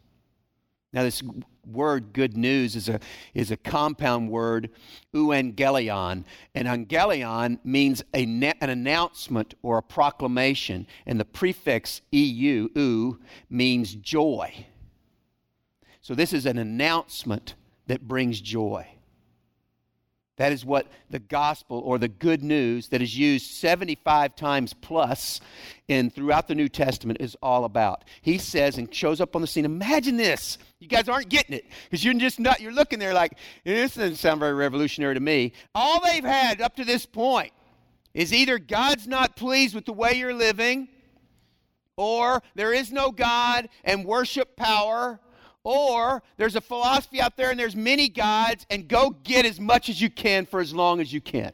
Now, 0.93 1.03
this 1.03 1.23
word 1.65 2.13
good 2.13 2.37
news 2.37 2.75
is 2.75 2.87
a, 2.87 2.99
is 3.33 3.49
a 3.51 3.57
compound 3.57 4.29
word, 4.29 4.69
euangelion. 5.13 6.23
And 6.53 6.67
angelion 6.67 7.59
means 7.63 8.03
a, 8.13 8.23
an 8.23 8.69
announcement 8.69 9.55
or 9.63 9.79
a 9.79 9.83
proclamation. 9.83 10.85
And 11.05 11.19
the 11.19 11.25
prefix 11.25 12.01
eu, 12.11 13.17
means 13.49 13.95
joy. 13.95 14.67
So 16.01 16.13
this 16.13 16.33
is 16.33 16.45
an 16.45 16.57
announcement 16.57 17.55
that 17.87 18.07
brings 18.07 18.39
joy. 18.39 18.87
That 20.37 20.51
is 20.51 20.65
what 20.65 20.87
the 21.11 21.19
gospel 21.19 21.79
or 21.85 21.99
the 21.99 22.07
good 22.07 22.43
news 22.43 22.87
that 22.87 23.03
is 23.03 23.17
used 23.17 23.51
75 23.51 24.35
times 24.35 24.73
plus 24.73 25.39
in 25.87 26.09
throughout 26.09 26.47
the 26.47 26.55
New 26.55 26.69
Testament 26.69 27.21
is 27.21 27.37
all 27.41 27.65
about. 27.65 28.03
He 28.21 28.39
says 28.39 28.79
and 28.79 28.93
shows 28.93 29.21
up 29.21 29.35
on 29.35 29.41
the 29.41 29.47
scene. 29.47 29.63
Imagine 29.63 30.17
this. 30.17 30.57
You 30.83 30.89
guys 30.89 31.07
aren't 31.07 31.29
getting 31.29 31.55
it 31.55 31.65
because 31.85 32.03
you're 32.03 32.13
just 32.15 32.41
not, 32.41 32.59
you're 32.59 32.73
looking 32.73 32.99
there 32.99 33.13
like, 33.13 33.37
this 33.63 33.95
doesn't 33.95 34.17
sound 34.17 34.41
very 34.41 34.53
revolutionary 34.53 35.13
to 35.13 35.21
me. 35.21 35.53
All 35.73 36.01
they've 36.03 36.25
had 36.25 36.59
up 36.59 36.75
to 36.75 36.83
this 36.83 37.05
point 37.05 37.53
is 38.13 38.33
either 38.33 38.59
God's 38.59 39.07
not 39.07 39.37
pleased 39.37 39.75
with 39.75 39.85
the 39.85 39.93
way 39.93 40.11
you're 40.15 40.33
living, 40.33 40.89
or 41.95 42.43
there 42.55 42.73
is 42.73 42.91
no 42.91 43.11
God 43.11 43.69
and 43.85 44.03
worship 44.03 44.57
power, 44.57 45.21
or 45.63 46.21
there's 46.35 46.57
a 46.57 46.61
philosophy 46.61 47.21
out 47.21 47.37
there 47.37 47.49
and 47.49 47.57
there's 47.57 47.77
many 47.77 48.09
gods, 48.09 48.65
and 48.69 48.89
go 48.89 49.15
get 49.23 49.45
as 49.45 49.61
much 49.61 49.87
as 49.87 50.01
you 50.01 50.09
can 50.09 50.45
for 50.45 50.59
as 50.59 50.75
long 50.75 50.99
as 50.99 51.13
you 51.13 51.21
can. 51.21 51.53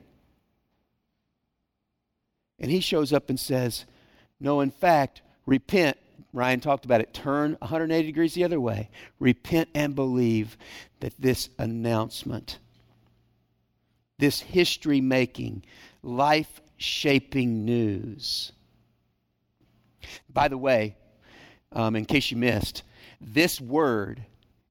And 2.58 2.72
he 2.72 2.80
shows 2.80 3.14
up 3.14 3.30
and 3.30 3.40
says, 3.40 3.86
No, 4.40 4.62
in 4.62 4.72
fact, 4.72 5.22
repent. 5.46 5.98
Ryan 6.34 6.60
talked 6.60 6.86
about 6.86 7.02
it. 7.02 7.14
Turn 7.14 7.58
180 7.60 8.06
degrees 8.06 8.34
the 8.34 8.44
other 8.44 8.60
way. 8.60 8.90
Repent 9.20 9.70
and 9.74 9.96
believe 9.96 10.58
that 11.00 11.14
this 11.20 11.50
announcement, 11.58 12.60
this 14.20 14.40
history 14.40 15.02
making, 15.02 15.64
life 16.04 16.62
shaping 16.78 17.66
news. 17.66 18.52
By 20.32 20.48
the 20.48 20.58
way, 20.58 20.96
um, 21.72 21.96
in 21.96 22.06
case 22.06 22.32
you 22.32 22.38
missed, 22.38 22.84
this 23.20 23.60
word 23.60 24.26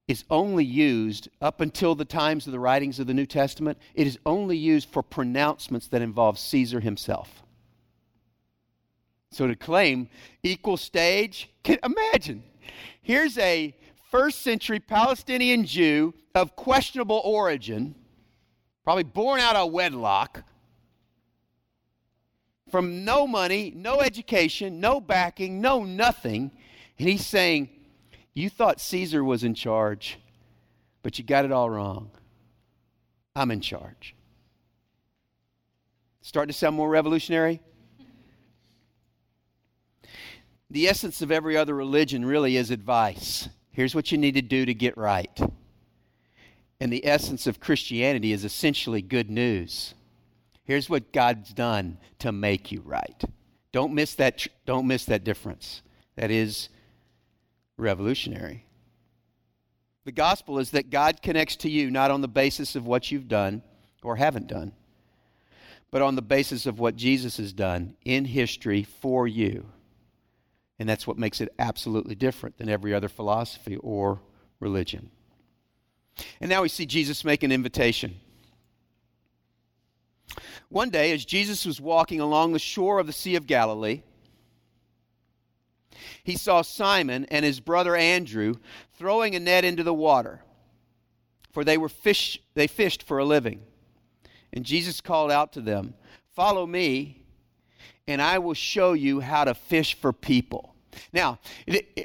is 0.07 0.25
only 0.31 0.65
used 0.65 1.29
up 1.43 1.61
until 1.61 1.95
the 1.95 2.05
times 2.05 2.47
of 2.47 2.53
the 2.53 2.59
writings 2.59 2.99
of 2.99 3.07
the 3.07 3.15
New 3.15 3.27
Testament. 3.27 3.79
It 3.95 4.07
is 4.07 4.19
only 4.25 4.57
used 4.57 4.89
for 4.89 5.03
pronouncements 5.03 5.89
that 5.89 6.03
involve 6.03 6.39
Caesar 6.39 6.81
himself. 6.81 7.43
So 9.31 9.47
to 9.47 9.55
claim 9.55 10.09
equal 10.43 10.77
stage, 10.77 11.51
can 11.63 11.79
imagine. 11.83 12.43
Here's 13.03 13.37
a 13.39 13.75
first 14.11 14.43
century 14.43 14.81
Palestinian 14.81 15.65
Jew 15.65 16.15
of 16.35 16.57
questionable 16.57 17.21
origin, 17.25 17.95
probably 18.85 19.05
born 19.05 19.41
out 19.41 19.57
of 19.57 19.73
wedlock, 19.73 20.45
from 22.71 23.05
no 23.05 23.27
money, 23.27 23.73
no 23.75 24.01
education, 24.01 24.81
no 24.81 25.01
backing, 25.01 25.61
no 25.61 25.85
nothing. 25.85 26.51
And 26.99 27.09
he's 27.09 27.27
saying, 27.27 27.71
You 28.35 28.51
thought 28.51 28.81
Caesar 28.81 29.25
was 29.25 29.45
in 29.45 29.55
charge, 29.55 30.19
but 31.03 31.19
you 31.19 31.25
got 31.25 31.45
it 31.45 31.53
all 31.53 31.71
wrong. 31.71 32.11
I'm 33.35 33.51
in 33.51 33.61
charge. 33.61 34.15
Starting 36.21 36.53
to 36.53 36.59
sound 36.59 36.77
more 36.77 36.89
revolutionary? 36.89 37.61
The 40.71 40.87
essence 40.87 41.23
of 41.23 41.33
every 41.33 41.57
other 41.57 41.75
religion 41.75 42.25
really 42.25 42.57
is 42.57 42.71
advice. 42.71 43.49
Here's 43.71 43.95
what 43.95 44.13
you 44.13 44.19
need 44.19 44.35
to 44.35 44.43
do 44.43 44.67
to 44.67 44.75
get 44.75 44.99
right. 44.99 45.41
And 46.81 46.93
the 46.93 47.07
essence 47.07 47.47
of 47.47 47.61
Christianity 47.61 48.33
is 48.33 48.45
essentially 48.45 49.01
good 49.01 49.31
news. 49.31 49.95
Here's 50.65 50.91
what 50.91 51.13
God's 51.13 51.55
done 51.55 51.99
to 52.19 52.33
make 52.33 52.71
you 52.71 52.83
right. 52.83 53.23
Don't 53.73 53.95
miss 53.95 54.15
that, 54.17 54.47
don't 54.67 54.87
miss 54.87 55.07
that 55.07 55.25
difference. 55.25 55.83
That 56.17 56.31
is 56.31 56.69
revolutionary. 57.79 58.67
The 60.05 60.13
gospel 60.13 60.59
is 60.59 60.71
that 60.73 60.91
God 60.91 61.23
connects 61.23 61.57
to 61.57 61.71
you 61.71 61.91
not 61.91 62.11
on 62.11 62.21
the 62.21 62.29
basis 62.29 62.77
of 62.77 62.87
what 62.87 63.11
you've 63.11 63.29
done 63.29 63.63
or 64.03 64.17
haven't 64.17 64.49
done, 64.49 64.73
but 65.91 66.03
on 66.03 66.15
the 66.15 66.23
basis 66.23 66.67
of 66.67 66.79
what 66.79 66.97
Jesus 66.97 67.39
has 67.39 67.53
done 67.53 67.95
in 68.05 68.25
history 68.25 68.83
for 68.83 69.27
you. 69.27 69.67
And 70.79 70.89
that's 70.89 71.07
what 71.07 71.19
makes 71.19 71.41
it 71.41 71.53
absolutely 71.59 72.15
different 72.15 72.59
than 72.59 72.69
every 72.69 72.95
other 72.95 73.09
philosophy 73.09 73.77
or 73.77 74.21
religion. 74.61 75.11
And 76.41 76.49
now 76.51 76.63
we 76.63 76.69
see 76.69 76.87
Jesus 76.87 77.25
make 77.25 77.43
an 77.43 77.53
invitation. 77.53 78.17
One 80.69 80.91
day, 80.91 81.13
as 81.13 81.25
Jesus 81.25 81.65
was 81.65 81.81
walking 81.81 82.21
along 82.21 82.53
the 82.53 82.59
shore 82.59 82.99
of 82.99 83.07
the 83.07 83.13
Sea 83.13 83.35
of 83.37 83.47
Galilee, 83.47 84.03
he 86.23 86.37
saw 86.37 86.63
Simon 86.63 87.25
and 87.31 87.45
his 87.45 87.61
brother 87.61 87.97
Andrew 87.97 88.55
throwing 88.99 89.35
a 89.35 89.41
net 89.41 89.65
into 89.65 89.83
the 89.83 89.95
water, 89.95 90.43
for 91.51 91.65
they 91.65 91.79
were 91.79 91.89
fish 91.89 92.41
they 92.55 92.67
fished 92.67 93.03
for 93.03 93.19
a 93.19 93.25
living. 93.25 93.63
And 94.53 94.65
Jesus 94.65 95.01
called 95.01 95.31
out 95.31 95.53
to 95.55 95.61
them, 95.61 95.95
"Follow 96.35 96.67
me, 96.67 97.23
and 98.07 98.21
I 98.21 98.39
will 98.39 98.55
show 98.55 98.93
you 98.93 99.21
how 99.21 99.45
to 99.45 99.55
fish 99.55 99.95
for 99.95 100.13
people." 100.13 100.75
Now, 101.13 101.39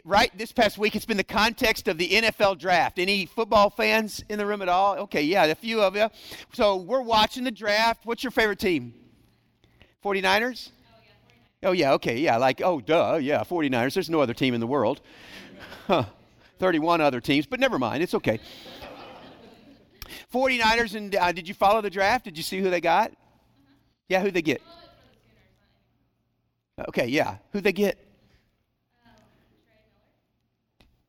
right 0.06 0.36
this 0.38 0.52
past 0.52 0.78
week, 0.78 0.96
it's 0.96 1.06
been 1.06 1.18
the 1.18 1.24
context 1.24 1.88
of 1.88 1.98
the 1.98 2.10
NFL 2.10 2.60
draft. 2.60 3.00
Any 3.00 3.26
football 3.26 3.70
fans 3.70 4.24
in 4.30 4.38
the 4.38 4.46
room 4.46 4.62
at 4.62 4.70
all? 4.70 4.96
Okay, 5.00 5.24
yeah, 5.24 5.46
a 5.46 5.56
few 5.56 5.82
of 5.82 5.96
you. 5.96 6.10
So 6.54 6.78
we're 6.78 7.02
watching 7.02 7.44
the 7.44 7.52
draft. 7.52 8.06
What's 8.06 8.24
your 8.24 8.32
favorite 8.32 8.60
team? 8.60 8.94
49ers? 10.04 10.70
Oh, 11.64 11.72
yeah, 11.72 11.94
okay, 11.94 12.18
yeah, 12.18 12.38
like, 12.38 12.62
oh, 12.62 12.82
duh, 12.82 13.20
yeah, 13.22 13.44
49ers. 13.44 13.94
There's 13.94 14.10
no 14.10 14.20
other 14.20 14.34
team 14.34 14.54
in 14.54 14.60
the 14.60 14.68
world. 14.68 15.02
Huh, 15.86 16.06
31 16.60 17.02
other 17.02 17.20
teams, 17.20 17.46
but 17.46 17.60
never 17.60 17.78
mind, 17.78 18.02
it's 18.02 18.14
okay. 18.14 18.40
49ers, 20.34 20.96
and 20.96 21.14
uh, 21.14 21.34
did 21.34 21.46
you 21.46 21.54
follow 21.54 21.82
the 21.82 21.90
draft? 21.90 22.24
Did 22.24 22.38
you 22.38 22.44
see 22.44 22.60
who 22.60 22.70
they 22.70 22.80
got? 22.80 23.12
Yeah, 24.08 24.22
who 24.22 24.32
they 24.32 24.42
get? 24.42 24.62
Okay, 26.88 27.08
yeah, 27.08 27.38
who 27.52 27.62
they 27.62 27.74
get? 27.74 27.98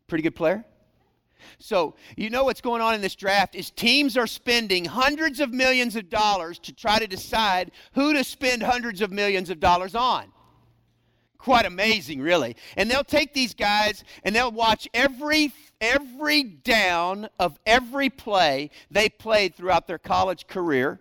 Pretty 0.06 0.22
good 0.22 0.36
player? 0.36 0.64
So, 1.58 1.94
you 2.16 2.30
know 2.30 2.44
what's 2.44 2.60
going 2.60 2.82
on 2.82 2.94
in 2.94 3.00
this 3.00 3.14
draft 3.14 3.54
is 3.54 3.70
teams 3.70 4.16
are 4.16 4.26
spending 4.26 4.84
hundreds 4.84 5.40
of 5.40 5.52
millions 5.52 5.96
of 5.96 6.10
dollars 6.10 6.58
to 6.60 6.72
try 6.72 6.98
to 6.98 7.06
decide 7.06 7.70
who 7.92 8.12
to 8.12 8.24
spend 8.24 8.62
hundreds 8.62 9.00
of 9.00 9.10
millions 9.10 9.50
of 9.50 9.60
dollars 9.60 9.94
on. 9.94 10.26
Quite 11.38 11.66
amazing, 11.66 12.20
really. 12.20 12.56
And 12.76 12.90
they'll 12.90 13.04
take 13.04 13.34
these 13.34 13.54
guys 13.54 14.04
and 14.24 14.34
they'll 14.34 14.52
watch 14.52 14.88
every 14.94 15.52
every 15.80 16.42
down 16.42 17.28
of 17.38 17.58
every 17.66 18.08
play 18.08 18.70
they 18.90 19.08
played 19.08 19.54
throughout 19.54 19.86
their 19.86 19.98
college 19.98 20.46
career 20.46 21.00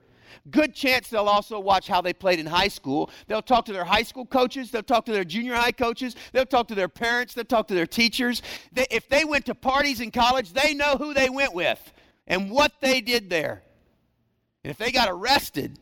Good 0.52 0.76
chance 0.76 1.10
they'll 1.10 1.30
also 1.30 1.58
watch 1.58 1.88
how 1.88 2.02
they 2.02 2.12
played 2.12 2.40
in 2.40 2.46
high 2.46 2.68
school. 2.68 3.10
They'll 3.28 3.42
talk 3.42 3.66
to 3.66 3.74
their 3.74 3.86
high 3.86 4.04
school 4.04 4.26
coaches, 4.26 4.72
they'll 4.72 4.84
talk 4.84 5.06
to 5.06 5.14
their 5.14 5.24
junior 5.24 5.56
high 5.56 5.72
coaches, 5.72 6.16
they'll 6.34 6.46
talk 6.46 6.68
to 6.68 6.76
their 6.76 6.90
parents, 6.90 7.34
they'll 7.34 7.46
talk 7.46 7.68
to 7.70 7.74
their 7.74 7.88
teachers. 7.88 8.42
They, 8.74 8.86
if 8.92 9.08
they 9.08 9.24
went 9.24 9.46
to 9.46 9.56
parties 9.56 10.02
in 10.02 10.12
college, 10.12 10.52
they 10.52 10.74
know 10.74 10.98
who 10.98 11.14
they 11.14 11.30
went 11.30 11.54
with 11.54 11.94
and 12.28 12.52
what 12.52 12.74
they 12.82 13.00
did 13.00 13.30
there. 13.30 13.64
And 14.64 14.72
if 14.72 14.78
they 14.78 14.92
got 14.92 15.10
arrested, 15.10 15.80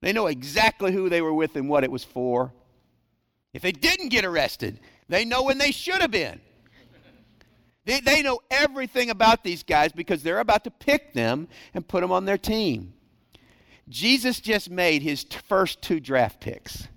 they 0.00 0.12
know 0.12 0.26
exactly 0.26 0.92
who 0.92 1.08
they 1.08 1.22
were 1.22 1.34
with 1.34 1.54
and 1.54 1.68
what 1.68 1.84
it 1.84 1.90
was 1.90 2.02
for. 2.02 2.52
If 3.52 3.62
they 3.62 3.72
didn't 3.72 4.08
get 4.08 4.24
arrested, 4.24 4.80
they 5.08 5.24
know 5.24 5.44
when 5.44 5.58
they 5.58 5.70
should 5.70 6.00
have 6.00 6.10
been. 6.10 6.40
They, 7.84 8.00
they 8.00 8.20
know 8.20 8.40
everything 8.50 9.10
about 9.10 9.44
these 9.44 9.62
guys 9.62 9.92
because 9.92 10.24
they're 10.24 10.40
about 10.40 10.64
to 10.64 10.72
pick 10.72 11.14
them 11.14 11.46
and 11.72 11.86
put 11.86 12.00
them 12.00 12.10
on 12.10 12.24
their 12.24 12.36
team. 12.36 12.92
Jesus 13.88 14.40
just 14.40 14.70
made 14.70 15.02
his 15.02 15.24
t- 15.24 15.38
first 15.48 15.80
two 15.80 16.00
draft 16.00 16.40
picks. 16.40 16.88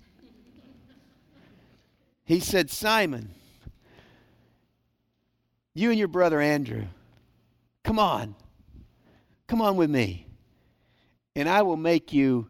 He 2.24 2.40
said, 2.40 2.70
Simon, 2.70 3.30
you 5.74 5.90
and 5.90 5.98
your 5.98 6.08
brother 6.08 6.40
Andrew, 6.40 6.84
come 7.84 7.98
on. 7.98 8.34
Come 9.46 9.62
on 9.62 9.76
with 9.76 9.90
me. 9.90 10.26
And 11.34 11.48
I 11.48 11.62
will 11.62 11.76
make 11.76 12.12
you 12.12 12.48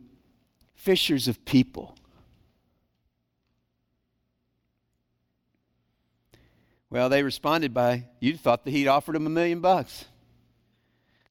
fishers 0.75 1.28
of 1.28 1.44
people. 1.44 1.97
Well, 6.88 7.09
they 7.09 7.23
responded 7.23 7.73
by, 7.73 8.06
you 8.18 8.37
thought 8.37 8.64
that 8.64 8.70
he'd 8.73 8.88
offered 8.88 9.14
them 9.14 9.26
a 9.26 9.30
million 9.30 9.61
bucks. 9.61 10.06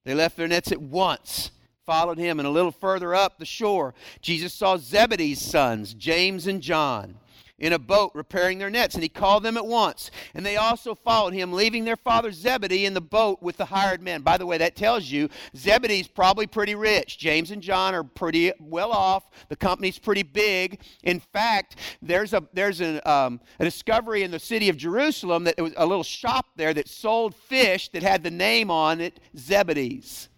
They 0.05 0.13
left 0.13 0.37
their 0.37 0.47
nets 0.47 0.71
at 0.71 0.81
once 0.81 1.51
followed 1.89 2.19
him. 2.19 2.39
And 2.39 2.47
a 2.47 2.51
little 2.51 2.71
further 2.71 3.15
up 3.15 3.39
the 3.39 3.45
shore, 3.45 3.95
Jesus 4.21 4.53
saw 4.53 4.77
Zebedee's 4.77 5.41
sons, 5.41 5.95
James 5.95 6.45
and 6.45 6.61
John, 6.61 7.15
in 7.57 7.73
a 7.73 7.79
boat 7.79 8.11
repairing 8.13 8.59
their 8.59 8.69
nets, 8.69 8.93
and 8.93 9.01
he 9.01 9.09
called 9.09 9.41
them 9.41 9.57
at 9.57 9.65
once. 9.65 10.11
And 10.35 10.45
they 10.45 10.55
also 10.57 10.93
followed 10.93 11.33
him, 11.33 11.51
leaving 11.51 11.85
their 11.85 11.95
father 11.95 12.31
Zebedee 12.31 12.85
in 12.85 12.93
the 12.93 13.01
boat 13.01 13.41
with 13.41 13.57
the 13.57 13.65
hired 13.65 14.03
men. 14.03 14.21
By 14.21 14.37
the 14.37 14.45
way, 14.45 14.59
that 14.59 14.75
tells 14.75 15.09
you 15.09 15.29
Zebedee's 15.57 16.07
probably 16.07 16.45
pretty 16.45 16.75
rich. 16.75 17.17
James 17.17 17.49
and 17.49 17.59
John 17.59 17.95
are 17.95 18.03
pretty 18.03 18.51
well 18.59 18.91
off. 18.91 19.23
The 19.49 19.55
company's 19.55 19.97
pretty 19.97 20.23
big. 20.23 20.81
In 21.01 21.19
fact, 21.19 21.77
there's 22.03 22.33
a 22.33 22.43
there's 22.53 22.81
an, 22.81 23.01
um, 23.03 23.41
a 23.59 23.63
discovery 23.63 24.21
in 24.21 24.29
the 24.29 24.37
city 24.37 24.69
of 24.69 24.77
Jerusalem 24.77 25.43
that 25.45 25.55
it 25.57 25.63
was 25.63 25.73
a 25.75 25.87
little 25.87 26.03
shop 26.03 26.45
there 26.55 26.75
that 26.75 26.87
sold 26.87 27.33
fish 27.33 27.89
that 27.89 28.03
had 28.03 28.21
the 28.23 28.31
name 28.31 28.69
on 28.69 29.01
it, 29.01 29.19
Zebedee's. 29.35 30.28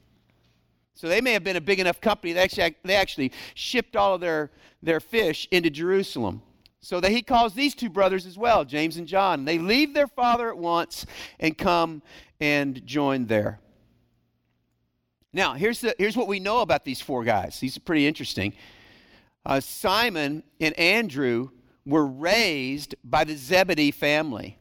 So 1.01 1.08
they 1.08 1.20
may 1.20 1.34
have 1.34 1.43
been 1.43 1.55
a 1.55 1.62
big 1.62 1.79
enough 1.79 2.00
company 2.00 2.31
they 2.34 2.43
actually, 2.43 2.75
they 2.84 2.93
actually 2.93 3.31
shipped 3.55 3.96
all 3.96 4.13
of 4.13 4.22
their, 4.22 4.51
their 4.84 5.00
fish 5.00 5.48
into 5.50 5.72
Jerusalem. 5.72 6.43
So 6.79 7.00
that 7.00 7.10
he 7.10 7.24
calls 7.24 7.55
these 7.55 7.74
two 7.74 7.89
brothers 7.89 8.27
as 8.27 8.38
well, 8.38 8.65
James 8.65 8.98
and 8.98 9.08
John. 9.08 9.43
They 9.43 9.58
leave 9.58 9.96
their 9.96 10.05
father 10.05 10.50
at 10.50 10.58
once 10.60 11.08
and 11.39 11.58
come 11.58 12.03
and 12.39 12.86
join 12.86 13.25
there. 13.25 13.60
Now, 15.34 15.55
here's, 15.55 15.81
the, 15.81 15.96
here's 15.98 16.15
what 16.15 16.27
we 16.27 16.39
know 16.39 16.60
about 16.60 16.86
these 16.86 17.01
four 17.01 17.24
guys. 17.24 17.60
These 17.60 17.77
are 17.77 17.81
pretty 17.81 18.05
interesting. 18.05 18.53
Uh, 19.43 19.60
Simon 19.60 20.43
and 20.60 20.77
Andrew 20.77 21.50
were 21.84 22.05
raised 22.05 22.93
by 23.03 23.24
the 23.24 23.36
Zebedee 23.36 23.89
family. 23.89 24.60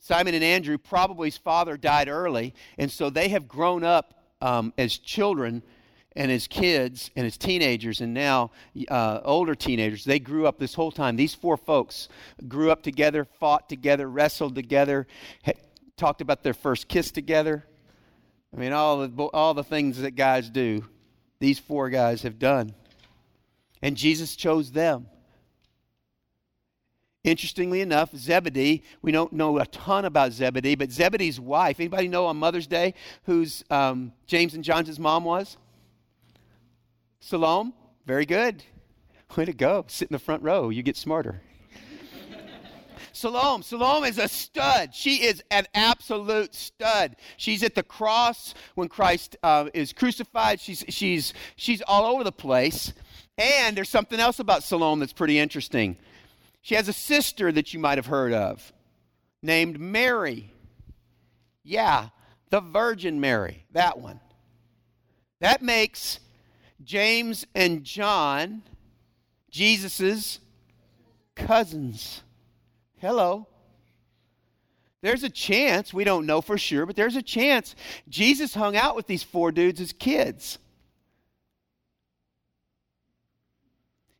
Simon 0.00 0.34
and 0.34 0.42
Andrew, 0.42 0.76
probably 0.76 1.28
his 1.28 1.38
father 1.38 1.76
died 1.76 2.08
early, 2.08 2.52
and 2.78 2.90
so 2.90 3.10
they 3.10 3.28
have 3.28 3.46
grown 3.46 3.84
up 3.84 4.15
um, 4.40 4.72
as 4.78 4.98
children 4.98 5.62
and 6.14 6.32
as 6.32 6.46
kids 6.46 7.10
and 7.14 7.26
as 7.26 7.36
teenagers, 7.36 8.00
and 8.00 8.14
now 8.14 8.50
uh, 8.88 9.20
older 9.24 9.54
teenagers. 9.54 10.04
They 10.04 10.18
grew 10.18 10.46
up 10.46 10.58
this 10.58 10.74
whole 10.74 10.90
time. 10.90 11.16
These 11.16 11.34
four 11.34 11.56
folks 11.56 12.08
grew 12.48 12.70
up 12.70 12.82
together, 12.82 13.24
fought 13.24 13.68
together, 13.68 14.08
wrestled 14.08 14.54
together, 14.54 15.06
talked 15.96 16.22
about 16.22 16.42
their 16.42 16.54
first 16.54 16.88
kiss 16.88 17.10
together. 17.10 17.66
I 18.54 18.58
mean, 18.58 18.72
all 18.72 19.06
the, 19.06 19.22
all 19.24 19.52
the 19.52 19.64
things 19.64 19.98
that 19.98 20.12
guys 20.12 20.48
do, 20.48 20.84
these 21.38 21.58
four 21.58 21.90
guys 21.90 22.22
have 22.22 22.38
done. 22.38 22.74
And 23.82 23.96
Jesus 23.96 24.36
chose 24.36 24.72
them. 24.72 25.08
Interestingly 27.26 27.80
enough, 27.80 28.14
Zebedee, 28.14 28.84
we 29.02 29.10
don't 29.10 29.32
know 29.32 29.58
a 29.58 29.66
ton 29.66 30.04
about 30.04 30.30
Zebedee, 30.32 30.76
but 30.76 30.92
Zebedee's 30.92 31.40
wife, 31.40 31.80
anybody 31.80 32.06
know 32.06 32.26
on 32.26 32.36
Mother's 32.36 32.68
Day 32.68 32.94
who's 33.24 33.64
um, 33.68 34.12
James 34.28 34.54
and 34.54 34.62
John's 34.62 34.96
mom 35.00 35.24
was? 35.24 35.56
Salome? 37.18 37.72
Very 38.06 38.26
good. 38.26 38.62
Way 39.36 39.44
to 39.44 39.52
go. 39.52 39.84
Sit 39.88 40.08
in 40.08 40.14
the 40.14 40.20
front 40.20 40.44
row. 40.44 40.68
You 40.68 40.84
get 40.84 40.96
smarter. 40.96 41.42
Salome. 43.10 43.64
Salome 43.64 44.08
is 44.08 44.18
a 44.18 44.28
stud. 44.28 44.94
She 44.94 45.24
is 45.24 45.42
an 45.50 45.66
absolute 45.74 46.54
stud. 46.54 47.16
She's 47.38 47.64
at 47.64 47.74
the 47.74 47.82
cross 47.82 48.54
when 48.76 48.88
Christ 48.88 49.36
uh, 49.42 49.68
is 49.74 49.92
crucified. 49.92 50.60
She's, 50.60 50.84
she's, 50.90 51.34
she's 51.56 51.82
all 51.88 52.04
over 52.04 52.22
the 52.22 52.30
place. 52.30 52.92
And 53.36 53.76
there's 53.76 53.88
something 53.88 54.20
else 54.20 54.38
about 54.38 54.62
Salome 54.62 55.00
that's 55.00 55.12
pretty 55.12 55.40
interesting. 55.40 55.96
She 56.66 56.74
has 56.74 56.88
a 56.88 56.92
sister 56.92 57.52
that 57.52 57.72
you 57.72 57.78
might 57.78 57.96
have 57.96 58.06
heard 58.06 58.32
of 58.32 58.72
named 59.40 59.78
Mary. 59.78 60.52
Yeah, 61.62 62.08
the 62.50 62.60
Virgin 62.60 63.20
Mary, 63.20 63.64
that 63.70 64.00
one. 64.00 64.18
That 65.38 65.62
makes 65.62 66.18
James 66.82 67.46
and 67.54 67.84
John 67.84 68.62
Jesus's 69.48 70.40
cousins. 71.36 72.24
Hello. 72.98 73.46
There's 75.02 75.22
a 75.22 75.30
chance, 75.30 75.94
we 75.94 76.02
don't 76.02 76.26
know 76.26 76.40
for 76.40 76.58
sure, 76.58 76.84
but 76.84 76.96
there's 76.96 77.14
a 77.14 77.22
chance 77.22 77.76
Jesus 78.08 78.54
hung 78.54 78.76
out 78.76 78.96
with 78.96 79.06
these 79.06 79.22
four 79.22 79.52
dudes 79.52 79.80
as 79.80 79.92
kids. 79.92 80.58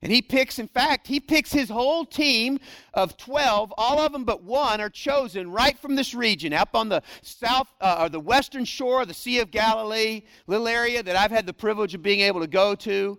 And 0.06 0.12
he 0.12 0.22
picks, 0.22 0.60
in 0.60 0.68
fact, 0.68 1.08
he 1.08 1.18
picks 1.18 1.50
his 1.50 1.68
whole 1.68 2.04
team 2.04 2.60
of 2.94 3.16
12. 3.16 3.74
All 3.76 3.98
of 3.98 4.12
them 4.12 4.22
but 4.22 4.44
one 4.44 4.80
are 4.80 4.88
chosen 4.88 5.50
right 5.50 5.76
from 5.76 5.96
this 5.96 6.14
region, 6.14 6.52
up 6.52 6.76
on 6.76 6.88
the 6.88 7.02
south 7.22 7.66
uh, 7.80 8.02
or 8.02 8.08
the 8.08 8.20
western 8.20 8.64
shore 8.64 9.02
of 9.02 9.08
the 9.08 9.14
Sea 9.14 9.40
of 9.40 9.50
Galilee, 9.50 10.22
little 10.46 10.68
area 10.68 11.02
that 11.02 11.16
I've 11.16 11.32
had 11.32 11.44
the 11.44 11.52
privilege 11.52 11.92
of 11.96 12.04
being 12.04 12.20
able 12.20 12.38
to 12.38 12.46
go 12.46 12.76
to. 12.76 13.18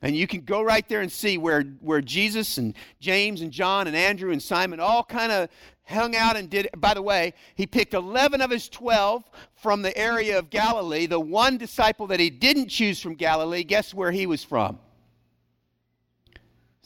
And 0.00 0.16
you 0.16 0.26
can 0.26 0.46
go 0.46 0.62
right 0.62 0.88
there 0.88 1.02
and 1.02 1.12
see 1.12 1.36
where, 1.36 1.64
where 1.82 2.00
Jesus 2.00 2.56
and 2.56 2.74
James 2.98 3.42
and 3.42 3.52
John 3.52 3.86
and 3.86 3.94
Andrew 3.94 4.32
and 4.32 4.42
Simon 4.42 4.80
all 4.80 5.04
kind 5.04 5.30
of 5.30 5.50
hung 5.84 6.16
out 6.16 6.38
and 6.38 6.48
did. 6.48 6.70
By 6.78 6.94
the 6.94 7.02
way, 7.02 7.34
he 7.54 7.66
picked 7.66 7.92
11 7.92 8.40
of 8.40 8.50
his 8.50 8.70
12 8.70 9.28
from 9.56 9.82
the 9.82 9.94
area 9.94 10.38
of 10.38 10.48
Galilee. 10.48 11.04
The 11.04 11.20
one 11.20 11.58
disciple 11.58 12.06
that 12.06 12.18
he 12.18 12.30
didn't 12.30 12.68
choose 12.68 12.98
from 12.98 13.14
Galilee, 13.14 13.62
guess 13.62 13.92
where 13.92 14.10
he 14.10 14.26
was 14.26 14.42
from? 14.42 14.78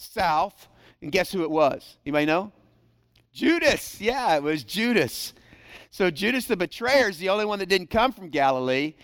South. 0.01 0.69
And 1.03 1.13
guess 1.13 1.33
who 1.33 1.43
it 1.43 1.51
was? 1.51 1.97
Anybody 2.05 2.27
know? 2.27 2.53
Judas. 3.33 4.01
Yeah, 4.01 4.37
it 4.37 4.43
was 4.43 4.65
Judas. 4.65 5.33
So 5.91 6.11
Judas 6.11 6.47
the 6.47 6.57
betrayer 6.57 7.09
is 7.09 7.19
the 7.19 7.29
only 7.29 7.45
one 7.45 7.59
that 7.59 7.69
didn't 7.69 7.91
come 7.91 8.13
from 8.13 8.29
Galilee. 8.29 8.95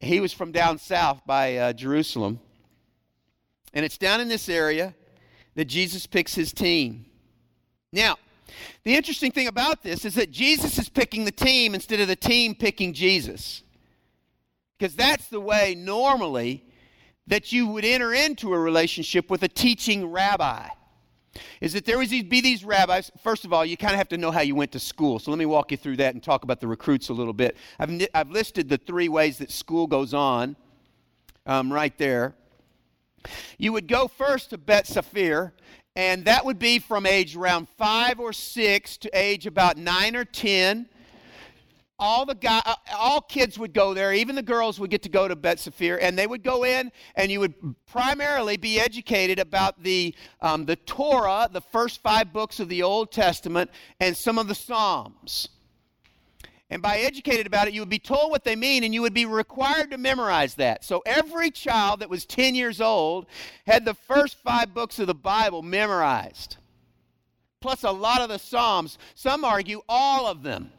He 0.00 0.20
was 0.20 0.32
from 0.32 0.52
down 0.52 0.78
south 0.78 1.22
by 1.26 1.56
uh, 1.56 1.72
Jerusalem. 1.72 2.40
And 3.72 3.84
it's 3.84 3.98
down 3.98 4.20
in 4.20 4.28
this 4.28 4.48
area 4.48 4.94
that 5.54 5.66
Jesus 5.66 6.06
picks 6.06 6.34
his 6.34 6.52
team. 6.52 7.06
Now, 7.92 8.16
the 8.84 8.94
interesting 8.94 9.32
thing 9.32 9.46
about 9.46 9.82
this 9.82 10.04
is 10.04 10.14
that 10.14 10.30
Jesus 10.30 10.78
is 10.78 10.88
picking 10.88 11.24
the 11.24 11.32
team 11.32 11.74
instead 11.74 12.00
of 12.00 12.08
the 12.08 12.16
team 12.16 12.54
picking 12.54 12.92
Jesus. 12.92 13.62
Because 14.78 14.94
that's 14.94 15.28
the 15.28 15.40
way 15.40 15.74
normally 15.76 16.64
that 17.26 17.52
you 17.52 17.66
would 17.68 17.84
enter 17.84 18.12
into 18.12 18.52
a 18.52 18.58
relationship 18.58 19.30
with 19.30 19.42
a 19.42 19.48
teaching 19.48 20.10
rabbi 20.10 20.68
is 21.60 21.72
that 21.72 21.84
there 21.84 21.96
would 21.98 22.10
be 22.10 22.40
these 22.40 22.64
rabbis. 22.64 23.10
First 23.22 23.44
of 23.44 23.52
all, 23.52 23.64
you 23.64 23.76
kind 23.76 23.92
of 23.92 23.98
have 23.98 24.08
to 24.08 24.18
know 24.18 24.30
how 24.30 24.40
you 24.40 24.54
went 24.54 24.72
to 24.72 24.80
school. 24.80 25.18
So 25.18 25.30
let 25.30 25.38
me 25.38 25.46
walk 25.46 25.70
you 25.70 25.76
through 25.76 25.96
that 25.96 26.14
and 26.14 26.22
talk 26.22 26.44
about 26.44 26.60
the 26.60 26.66
recruits 26.66 27.08
a 27.08 27.14
little 27.14 27.32
bit. 27.32 27.56
I've, 27.78 28.06
I've 28.14 28.30
listed 28.30 28.68
the 28.68 28.78
three 28.78 29.08
ways 29.08 29.38
that 29.38 29.50
school 29.50 29.86
goes 29.86 30.12
on 30.12 30.56
um, 31.46 31.72
right 31.72 31.96
there. 31.96 32.34
You 33.56 33.72
would 33.72 33.88
go 33.88 34.08
first 34.08 34.50
to 34.50 34.58
Bet 34.58 34.86
Sefer, 34.86 35.54
and 35.94 36.24
that 36.24 36.44
would 36.44 36.58
be 36.58 36.78
from 36.78 37.06
age 37.06 37.36
around 37.36 37.68
five 37.78 38.18
or 38.18 38.32
six 38.32 38.96
to 38.98 39.10
age 39.14 39.46
about 39.46 39.76
nine 39.76 40.16
or 40.16 40.24
ten 40.24 40.88
all 42.02 42.26
the 42.26 42.34
guy, 42.34 42.60
uh, 42.66 42.74
all 42.96 43.20
kids 43.20 43.56
would 43.60 43.72
go 43.72 43.94
there. 43.94 44.12
Even 44.12 44.34
the 44.34 44.42
girls 44.42 44.80
would 44.80 44.90
get 44.90 45.02
to 45.02 45.08
go 45.08 45.28
to 45.28 45.36
Bet 45.36 45.60
Sefer, 45.60 45.98
and 45.98 46.18
they 46.18 46.26
would 46.26 46.42
go 46.42 46.64
in, 46.64 46.90
and 47.14 47.30
you 47.30 47.38
would 47.38 47.54
primarily 47.86 48.56
be 48.56 48.80
educated 48.80 49.38
about 49.38 49.80
the 49.80 50.12
um, 50.40 50.64
the 50.64 50.74
Torah, 50.74 51.48
the 51.50 51.60
first 51.60 52.02
five 52.02 52.32
books 52.32 52.58
of 52.58 52.68
the 52.68 52.82
Old 52.82 53.12
Testament, 53.12 53.70
and 54.00 54.16
some 54.16 54.36
of 54.36 54.48
the 54.48 54.54
Psalms. 54.54 55.48
And 56.70 56.82
by 56.82 56.98
educated 56.98 57.46
about 57.46 57.68
it, 57.68 57.74
you 57.74 57.82
would 57.82 57.88
be 57.88 58.00
told 58.00 58.32
what 58.32 58.42
they 58.42 58.56
mean, 58.56 58.82
and 58.82 58.92
you 58.92 59.02
would 59.02 59.14
be 59.14 59.26
required 59.26 59.92
to 59.92 59.98
memorize 59.98 60.56
that. 60.56 60.84
So 60.84 61.02
every 61.06 61.52
child 61.52 62.00
that 62.00 62.10
was 62.10 62.26
10 62.26 62.56
years 62.56 62.80
old 62.80 63.26
had 63.64 63.84
the 63.84 63.94
first 63.94 64.38
five 64.42 64.74
books 64.74 64.98
of 64.98 65.06
the 65.06 65.14
Bible 65.14 65.62
memorized, 65.62 66.56
plus 67.60 67.84
a 67.84 67.92
lot 67.92 68.22
of 68.22 68.28
the 68.28 68.38
Psalms. 68.38 68.98
Some 69.14 69.44
argue 69.44 69.82
all 69.88 70.26
of 70.26 70.42
them. 70.42 70.72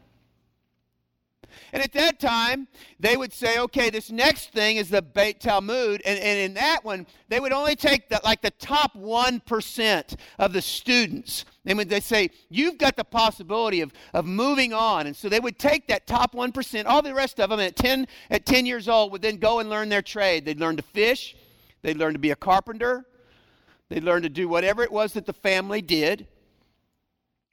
And 1.72 1.82
at 1.82 1.92
that 1.92 2.20
time, 2.20 2.68
they 3.00 3.16
would 3.16 3.32
say, 3.32 3.58
okay, 3.58 3.90
this 3.90 4.10
next 4.10 4.52
thing 4.52 4.76
is 4.76 4.90
the 4.90 5.02
Beit 5.02 5.40
Talmud. 5.40 6.02
And, 6.04 6.18
and 6.18 6.38
in 6.38 6.54
that 6.54 6.84
one, 6.84 7.06
they 7.28 7.40
would 7.40 7.52
only 7.52 7.76
take 7.76 8.08
the, 8.08 8.20
like 8.24 8.42
the 8.42 8.50
top 8.52 8.94
1% 8.94 10.16
of 10.38 10.52
the 10.52 10.62
students. 10.62 11.44
And 11.66 11.78
when 11.78 11.88
they 11.88 12.00
say, 12.00 12.30
you've 12.50 12.78
got 12.78 12.96
the 12.96 13.04
possibility 13.04 13.80
of, 13.80 13.92
of 14.12 14.26
moving 14.26 14.72
on. 14.72 15.06
And 15.06 15.16
so 15.16 15.28
they 15.28 15.40
would 15.40 15.58
take 15.58 15.88
that 15.88 16.06
top 16.06 16.34
1%, 16.34 16.86
all 16.86 17.02
the 17.02 17.14
rest 17.14 17.40
of 17.40 17.50
them 17.50 17.60
at 17.60 17.76
10, 17.76 18.06
at 18.30 18.46
10 18.46 18.66
years 18.66 18.88
old 18.88 19.12
would 19.12 19.22
then 19.22 19.36
go 19.36 19.60
and 19.60 19.70
learn 19.70 19.88
their 19.88 20.02
trade. 20.02 20.44
They'd 20.44 20.60
learn 20.60 20.76
to 20.76 20.82
fish. 20.82 21.36
They'd 21.82 21.96
learn 21.96 22.14
to 22.14 22.18
be 22.18 22.30
a 22.30 22.36
carpenter. 22.36 23.04
They'd 23.88 24.04
learn 24.04 24.22
to 24.22 24.28
do 24.28 24.48
whatever 24.48 24.82
it 24.82 24.90
was 24.90 25.12
that 25.12 25.26
the 25.26 25.32
family 25.32 25.82
did. 25.82 26.26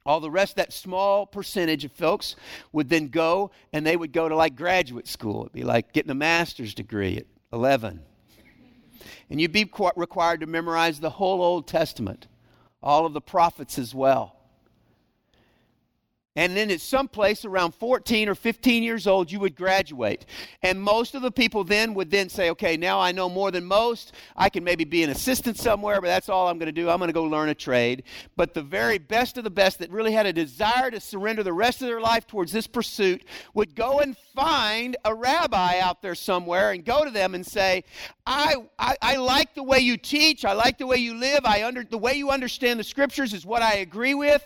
All 0.04 0.20
the 0.20 0.30
rest, 0.30 0.56
that 0.56 0.72
small 0.72 1.26
percentage 1.26 1.84
of 1.84 1.92
folks 1.92 2.34
would 2.72 2.88
then 2.88 3.08
go 3.08 3.52
and 3.72 3.86
they 3.86 3.96
would 3.96 4.12
go 4.12 4.28
to 4.28 4.34
like 4.34 4.56
graduate 4.56 5.06
school. 5.06 5.42
It'd 5.42 5.52
be 5.52 5.62
like 5.62 5.92
getting 5.92 6.10
a 6.10 6.14
master's 6.14 6.74
degree 6.74 7.18
at 7.18 7.26
11. 7.52 8.00
And 9.30 9.40
you'd 9.40 9.52
be 9.52 9.70
required 9.96 10.40
to 10.40 10.46
memorize 10.46 11.00
the 11.00 11.10
whole 11.10 11.40
Old 11.40 11.66
Testament, 11.66 12.26
all 12.82 13.06
of 13.06 13.12
the 13.12 13.20
prophets 13.20 13.78
as 13.78 13.94
well. 13.94 14.41
And 16.34 16.56
then 16.56 16.70
at 16.70 16.80
some 16.80 17.08
place 17.08 17.44
around 17.44 17.74
14 17.74 18.28
or 18.28 18.34
15 18.34 18.82
years 18.82 19.06
old, 19.06 19.30
you 19.30 19.38
would 19.40 19.54
graduate. 19.54 20.24
And 20.62 20.80
most 20.80 21.14
of 21.14 21.20
the 21.20 21.30
people 21.30 21.62
then 21.62 21.92
would 21.92 22.10
then 22.10 22.30
say, 22.30 22.48
okay, 22.50 22.78
now 22.78 22.98
I 22.98 23.12
know 23.12 23.28
more 23.28 23.50
than 23.50 23.66
most. 23.66 24.12
I 24.34 24.48
can 24.48 24.64
maybe 24.64 24.84
be 24.84 25.02
an 25.02 25.10
assistant 25.10 25.58
somewhere, 25.58 26.00
but 26.00 26.06
that's 26.06 26.30
all 26.30 26.48
I'm 26.48 26.58
going 26.58 26.66
to 26.66 26.72
do. 26.72 26.88
I'm 26.88 26.98
going 26.98 27.08
to 27.08 27.12
go 27.12 27.24
learn 27.24 27.50
a 27.50 27.54
trade. 27.54 28.04
But 28.34 28.54
the 28.54 28.62
very 28.62 28.96
best 28.96 29.36
of 29.36 29.44
the 29.44 29.50
best 29.50 29.78
that 29.80 29.90
really 29.90 30.12
had 30.12 30.24
a 30.24 30.32
desire 30.32 30.90
to 30.90 31.00
surrender 31.00 31.42
the 31.42 31.52
rest 31.52 31.82
of 31.82 31.88
their 31.88 32.00
life 32.00 32.26
towards 32.26 32.50
this 32.50 32.66
pursuit 32.66 33.24
would 33.52 33.74
go 33.74 33.98
and 33.98 34.16
find 34.34 34.96
a 35.04 35.14
rabbi 35.14 35.80
out 35.80 36.00
there 36.00 36.14
somewhere 36.14 36.70
and 36.72 36.82
go 36.82 37.04
to 37.04 37.10
them 37.10 37.34
and 37.34 37.44
say, 37.44 37.84
I, 38.26 38.54
I, 38.78 38.96
I 39.02 39.16
like 39.16 39.54
the 39.54 39.62
way 39.62 39.80
you 39.80 39.98
teach. 39.98 40.46
I 40.46 40.54
like 40.54 40.78
the 40.78 40.86
way 40.86 40.96
you 40.96 41.14
live. 41.14 41.40
I 41.44 41.64
under, 41.64 41.84
the 41.84 41.98
way 41.98 42.14
you 42.14 42.30
understand 42.30 42.80
the 42.80 42.84
scriptures 42.84 43.34
is 43.34 43.44
what 43.44 43.60
I 43.62 43.74
agree 43.74 44.14
with. 44.14 44.42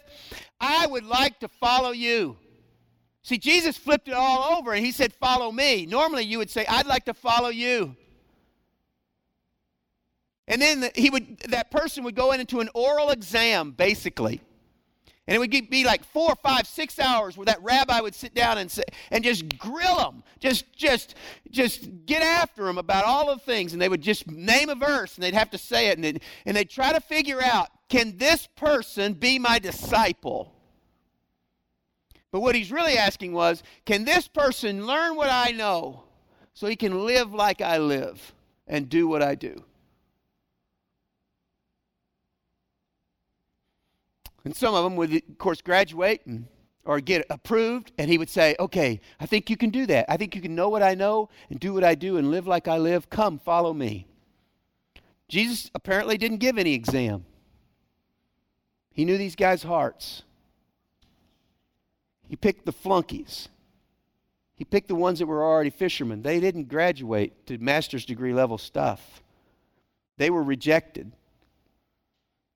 I 0.61 0.87
would 0.87 1.05
like 1.05 1.38
to 1.40 1.49
follow 1.49 1.75
you. 1.92 2.36
See, 3.22 3.38
Jesus 3.38 3.76
flipped 3.76 4.08
it 4.08 4.14
all 4.14 4.56
over 4.56 4.72
and 4.72 4.84
he 4.84 4.92
said, 4.92 5.12
Follow 5.12 5.50
me. 5.50 5.84
Normally 5.86 6.24
you 6.24 6.38
would 6.38 6.50
say, 6.50 6.64
I'd 6.66 6.86
like 6.86 7.06
to 7.06 7.14
follow 7.14 7.48
you. 7.48 7.96
And 10.48 10.62
then 10.62 10.90
he 10.94 11.10
would, 11.10 11.38
that 11.48 11.70
person 11.70 12.04
would 12.04 12.14
go 12.14 12.32
into 12.32 12.60
an 12.60 12.68
oral 12.72 13.10
exam, 13.10 13.72
basically. 13.72 14.40
And 15.26 15.34
it 15.34 15.38
would 15.40 15.50
be 15.50 15.84
like 15.84 16.04
four, 16.04 16.36
five, 16.36 16.68
six 16.68 17.00
hours 17.00 17.36
where 17.36 17.46
that 17.46 17.60
rabbi 17.62 18.00
would 18.00 18.14
sit 18.14 18.32
down 18.32 18.58
and 18.58 18.70
say, 18.70 18.84
and 19.10 19.24
just 19.24 19.58
grill 19.58 19.96
them, 19.96 20.22
just, 20.38 20.72
just, 20.72 21.16
just 21.50 22.06
get 22.06 22.22
after 22.22 22.62
them 22.62 22.78
about 22.78 23.04
all 23.04 23.34
the 23.34 23.40
things. 23.40 23.72
And 23.72 23.82
they 23.82 23.88
would 23.88 24.02
just 24.02 24.30
name 24.30 24.68
a 24.68 24.76
verse 24.76 25.16
and 25.16 25.24
they'd 25.24 25.34
have 25.34 25.50
to 25.50 25.58
say 25.58 25.88
it. 25.88 25.98
And 25.98 26.20
and 26.44 26.56
they'd 26.56 26.70
try 26.70 26.92
to 26.92 27.00
figure 27.00 27.42
out, 27.42 27.70
can 27.88 28.16
this 28.18 28.46
person 28.54 29.14
be 29.14 29.40
my 29.40 29.58
disciple? 29.58 30.52
But 32.32 32.40
what 32.40 32.54
he's 32.54 32.72
really 32.72 32.98
asking 32.98 33.32
was, 33.32 33.62
can 33.84 34.04
this 34.04 34.28
person 34.28 34.86
learn 34.86 35.16
what 35.16 35.30
I 35.30 35.52
know 35.52 36.04
so 36.54 36.66
he 36.66 36.76
can 36.76 37.06
live 37.06 37.32
like 37.32 37.60
I 37.60 37.78
live 37.78 38.34
and 38.66 38.88
do 38.88 39.08
what 39.08 39.22
I 39.22 39.34
do? 39.34 39.64
And 44.44 44.54
some 44.54 44.74
of 44.74 44.84
them 44.84 44.94
would, 44.96 45.12
of 45.12 45.38
course, 45.38 45.60
graduate 45.60 46.22
and, 46.24 46.46
or 46.84 47.00
get 47.00 47.26
approved, 47.30 47.90
and 47.98 48.08
he 48.08 48.16
would 48.16 48.30
say, 48.30 48.54
Okay, 48.60 49.00
I 49.18 49.26
think 49.26 49.50
you 49.50 49.56
can 49.56 49.70
do 49.70 49.86
that. 49.86 50.06
I 50.08 50.16
think 50.16 50.36
you 50.36 50.40
can 50.40 50.54
know 50.54 50.68
what 50.68 50.84
I 50.84 50.94
know 50.94 51.30
and 51.50 51.58
do 51.58 51.74
what 51.74 51.82
I 51.82 51.96
do 51.96 52.16
and 52.16 52.30
live 52.30 52.46
like 52.46 52.68
I 52.68 52.78
live. 52.78 53.10
Come, 53.10 53.40
follow 53.40 53.74
me. 53.74 54.06
Jesus 55.28 55.68
apparently 55.74 56.16
didn't 56.16 56.38
give 56.38 56.58
any 56.58 56.74
exam. 56.74 57.24
He 58.92 59.04
knew 59.04 59.18
these 59.18 59.34
guys' 59.34 59.64
hearts. 59.64 60.22
He 62.28 62.36
picked 62.36 62.66
the 62.66 62.72
flunkies. 62.72 63.48
He 64.56 64.64
picked 64.64 64.88
the 64.88 64.94
ones 64.94 65.18
that 65.18 65.26
were 65.26 65.44
already 65.44 65.70
fishermen. 65.70 66.22
They 66.22 66.40
didn't 66.40 66.68
graduate 66.68 67.46
to 67.46 67.58
master's 67.58 68.04
degree 68.04 68.32
level 68.32 68.58
stuff, 68.58 69.22
they 70.16 70.30
were 70.30 70.42
rejected. 70.42 71.12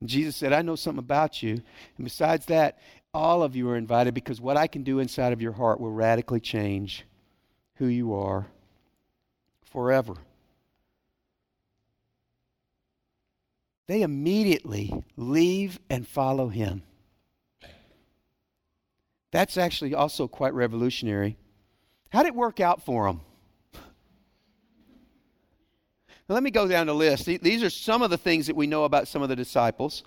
And 0.01 0.09
Jesus 0.09 0.35
said, 0.35 0.55
I 0.55 0.63
know 0.63 0.77
something 0.77 0.99
about 0.99 1.43
you. 1.43 1.53
And 1.53 2.05
besides 2.05 2.47
that, 2.47 2.79
all 3.13 3.43
of 3.43 3.55
you 3.55 3.69
are 3.69 3.77
invited 3.77 4.15
because 4.15 4.41
what 4.41 4.57
I 4.57 4.67
can 4.67 4.83
do 4.83 4.99
inside 4.99 5.35
of 5.35 5.43
your 5.43 5.53
heart 5.53 5.79
will 5.79 5.91
radically 5.91 6.41
change 6.41 7.05
who 7.75 7.87
you 7.87 8.15
are 8.15 8.47
forever. 9.65 10.15
They 13.89 14.03
immediately 14.03 15.05
leave 15.17 15.81
and 15.91 16.07
follow 16.07 16.49
him. 16.49 16.83
That's 19.33 19.57
actually 19.57 19.95
also 19.95 20.27
quite 20.27 20.55
revolutionary. 20.55 21.37
How 22.11 22.23
did 22.23 22.29
it 22.29 22.35
work 22.35 22.61
out 22.61 22.83
for 22.83 23.07
them? 23.07 23.21
Let 26.29 26.43
me 26.43 26.51
go 26.51 26.67
down 26.67 26.89
the 26.89 26.95
list. 26.95 27.27
These 27.27 27.63
are 27.63 27.71
some 27.71 28.03
of 28.03 28.11
the 28.11 28.19
things 28.19 28.47
that 28.49 28.57
we 28.57 28.67
know 28.67 28.85
about 28.85 29.09
some 29.09 29.23
of 29.23 29.29
the 29.29 29.37
disciples. 29.37 30.03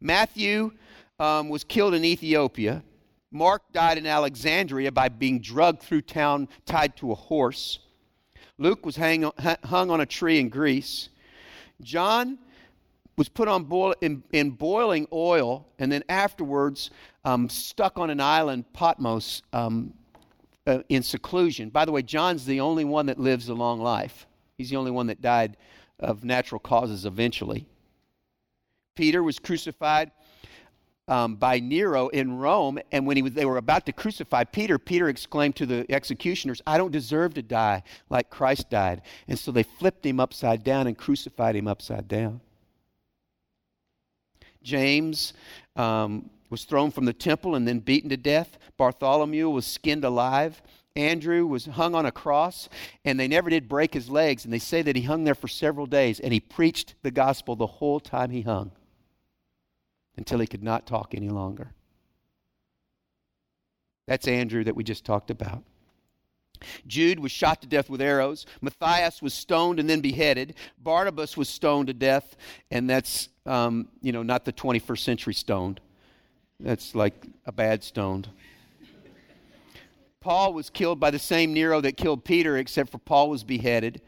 Matthew 0.00 0.72
um, 1.18 1.48
was 1.48 1.64
killed 1.64 1.94
in 1.94 2.04
Ethiopia. 2.04 2.82
Mark 3.30 3.62
died 3.72 3.98
in 3.98 4.06
Alexandria 4.06 4.92
by 4.92 5.08
being 5.08 5.40
drugged 5.40 5.82
through 5.82 6.02
town 6.02 6.48
tied 6.66 6.96
to 6.96 7.12
a 7.12 7.14
horse. 7.14 7.78
Luke 8.58 8.84
was 8.84 8.96
hang, 8.96 9.30
hung 9.64 9.90
on 9.90 10.00
a 10.00 10.06
tree 10.06 10.38
in 10.38 10.48
Greece. 10.48 11.08
John 11.80 12.38
was 13.16 13.28
put 13.28 13.48
on 13.48 13.64
boil, 13.64 13.94
in, 14.00 14.22
in 14.32 14.50
boiling 14.50 15.06
oil 15.12 15.66
and 15.78 15.90
then 15.92 16.02
afterwards 16.08 16.90
um, 17.24 17.48
stuck 17.48 17.98
on 17.98 18.10
an 18.10 18.20
island, 18.20 18.64
Patmos, 18.72 19.42
um, 19.52 19.94
uh, 20.66 20.78
in 20.88 21.02
seclusion. 21.02 21.70
By 21.70 21.84
the 21.84 21.92
way, 21.92 22.02
John's 22.02 22.46
the 22.46 22.60
only 22.60 22.84
one 22.84 23.06
that 23.06 23.18
lives 23.18 23.48
a 23.48 23.54
long 23.54 23.80
life. 23.80 24.26
He's 24.56 24.70
the 24.70 24.76
only 24.76 24.90
one 24.90 25.08
that 25.08 25.20
died 25.20 25.56
of 25.98 26.24
natural 26.24 26.58
causes 26.58 27.04
eventually. 27.04 27.66
Peter 28.94 29.22
was 29.22 29.38
crucified 29.38 30.10
um, 31.08 31.34
by 31.36 31.58
Nero 31.58 32.08
in 32.08 32.38
Rome, 32.38 32.78
and 32.92 33.06
when 33.06 33.16
he 33.16 33.22
was, 33.22 33.32
they 33.32 33.44
were 33.44 33.56
about 33.56 33.86
to 33.86 33.92
crucify 33.92 34.44
Peter, 34.44 34.78
Peter 34.78 35.08
exclaimed 35.08 35.56
to 35.56 35.66
the 35.66 35.90
executioners, 35.90 36.62
I 36.66 36.78
don't 36.78 36.92
deserve 36.92 37.34
to 37.34 37.42
die 37.42 37.82
like 38.08 38.30
Christ 38.30 38.70
died. 38.70 39.02
And 39.26 39.38
so 39.38 39.50
they 39.50 39.64
flipped 39.64 40.06
him 40.06 40.20
upside 40.20 40.62
down 40.62 40.86
and 40.86 40.96
crucified 40.96 41.56
him 41.56 41.66
upside 41.66 42.08
down. 42.08 42.40
James 44.62 45.32
um, 45.76 46.30
was 46.50 46.64
thrown 46.64 46.90
from 46.90 47.04
the 47.04 47.12
temple 47.12 47.54
and 47.54 47.66
then 47.66 47.80
beaten 47.80 48.10
to 48.10 48.16
death. 48.16 48.58
Bartholomew 48.76 49.48
was 49.48 49.66
skinned 49.66 50.04
alive. 50.04 50.62
Andrew 50.94 51.46
was 51.46 51.64
hung 51.64 51.94
on 51.94 52.04
a 52.04 52.12
cross, 52.12 52.68
and 53.04 53.18
they 53.18 53.28
never 53.28 53.48
did 53.48 53.68
break 53.68 53.94
his 53.94 54.10
legs. 54.10 54.44
And 54.44 54.52
they 54.52 54.58
say 54.58 54.82
that 54.82 54.96
he 54.96 55.02
hung 55.02 55.24
there 55.24 55.34
for 55.34 55.48
several 55.48 55.86
days, 55.86 56.20
and 56.20 56.32
he 56.32 56.40
preached 56.40 56.94
the 57.02 57.10
gospel 57.10 57.56
the 57.56 57.66
whole 57.66 57.98
time 58.00 58.30
he 58.30 58.42
hung 58.42 58.72
until 60.16 60.38
he 60.38 60.46
could 60.46 60.62
not 60.62 60.86
talk 60.86 61.14
any 61.14 61.30
longer. 61.30 61.72
That's 64.06 64.28
Andrew 64.28 64.64
that 64.64 64.76
we 64.76 64.84
just 64.84 65.04
talked 65.04 65.30
about. 65.30 65.62
Jude 66.86 67.18
was 67.18 67.32
shot 67.32 67.62
to 67.62 67.66
death 67.66 67.90
with 67.90 68.00
arrows. 68.00 68.46
Matthias 68.60 69.22
was 69.22 69.34
stoned 69.34 69.80
and 69.80 69.88
then 69.88 70.00
beheaded. 70.00 70.54
Barnabas 70.78 71.36
was 71.36 71.48
stoned 71.48 71.88
to 71.88 71.94
death, 71.94 72.36
and 72.70 72.88
that's, 72.88 73.28
um, 73.46 73.88
you 74.00 74.12
know, 74.12 74.22
not 74.22 74.44
the 74.44 74.52
21st 74.52 74.98
century 74.98 75.34
stoned. 75.34 75.80
That's 76.60 76.94
like 76.94 77.26
a 77.46 77.52
bad 77.52 77.82
stoned. 77.82 78.28
Paul 80.20 80.52
was 80.52 80.70
killed 80.70 81.00
by 81.00 81.10
the 81.10 81.18
same 81.18 81.52
Nero 81.52 81.80
that 81.80 81.96
killed 81.96 82.24
Peter, 82.24 82.56
except 82.56 82.90
for 82.90 82.98
Paul 82.98 83.28
was 83.28 83.42
beheaded. 83.42 84.00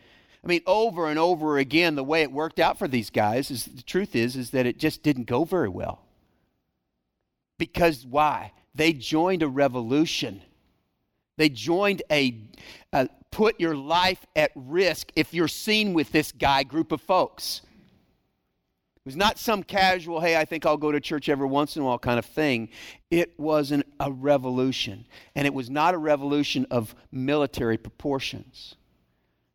I 0.45 0.47
mean, 0.47 0.61
over 0.67 1.09
and 1.09 1.19
over 1.19 1.59
again, 1.59 1.97
the 1.97 2.05
way 2.05 2.23
it 2.23 2.31
worked 2.31 2.61
out 2.61 2.79
for 2.79 2.87
these 2.87 3.11
guys 3.11 3.51
is 3.51 3.65
the 3.65 3.83
truth 3.83 4.15
is, 4.15 4.37
is 4.37 4.51
that 4.51 4.67
it 4.67 4.79
just 4.79 5.03
didn't 5.03 5.25
go 5.25 5.45
very 5.45 5.69
well. 5.69 6.03
Because 7.59 8.07
why? 8.07 8.53
They 8.75 8.93
joined 8.93 9.43
a 9.43 9.49
revolution. 9.49 10.43
They 11.37 11.49
joined 11.49 12.03
a, 12.11 12.37
a 12.93 13.09
put 13.31 13.59
your 13.59 13.75
life 13.75 14.25
at 14.37 14.53
risk 14.55 15.11
if 15.17 15.35
you're 15.35 15.49
seen 15.49 15.95
with 15.95 16.13
this 16.13 16.31
guy 16.31 16.63
group 16.63 16.93
of 16.93 17.01
folks. 17.01 17.63
It 19.05 19.09
was 19.09 19.17
not 19.17 19.39
some 19.39 19.63
casual, 19.63 20.21
hey, 20.21 20.37
I 20.37 20.47
think 20.47 20.65
I'll 20.65 20.79
go 20.79 20.91
to 20.91 21.01
church 21.01 21.29
every 21.29 21.47
once 21.47 21.77
in 21.77 21.83
a 21.83 21.85
while 21.85 21.99
kind 21.99 22.19
of 22.19 22.25
thing. 22.25 22.71
It 23.11 23.39
was 23.39 23.71
an, 23.71 23.85
a 24.01 24.11
revolution. 24.11 25.05
And 25.35 25.47
it 25.47 25.53
was 25.53 25.69
not 25.69 25.93
a 25.93 25.99
revolution 25.99 26.67
of 26.71 26.95
military 27.13 27.77
proportions, 27.77 28.77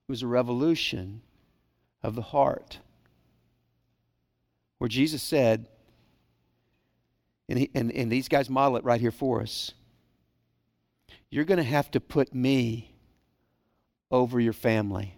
it 0.07 0.11
was 0.11 0.21
a 0.21 0.27
revolution 0.27 1.21
of 2.03 2.15
the 2.15 2.21
heart. 2.21 2.79
Where 4.77 4.87
Jesus 4.87 5.21
said, 5.21 5.67
and, 7.49 7.59
he, 7.59 7.69
and, 7.73 7.91
and 7.91 8.11
these 8.11 8.27
guys 8.29 8.49
model 8.49 8.77
it 8.77 8.85
right 8.85 9.01
here 9.01 9.11
for 9.11 9.41
us 9.41 9.73
you're 11.29 11.45
going 11.45 11.57
to 11.57 11.63
have 11.63 11.91
to 11.91 11.99
put 11.99 12.33
me 12.33 12.95
over 14.11 14.39
your 14.39 14.53
family. 14.53 15.15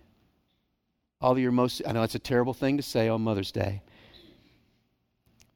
All 1.22 1.38
your 1.38 1.52
most, 1.52 1.82
I 1.88 1.91
know 1.91 2.04
it's 2.04 2.15
a 2.15 2.20
terrible 2.20 2.54
thing 2.54 2.78
to 2.78 2.84
say 2.84 3.08
on 3.08 3.22
Mother's 3.22 3.52
Day 3.52 3.82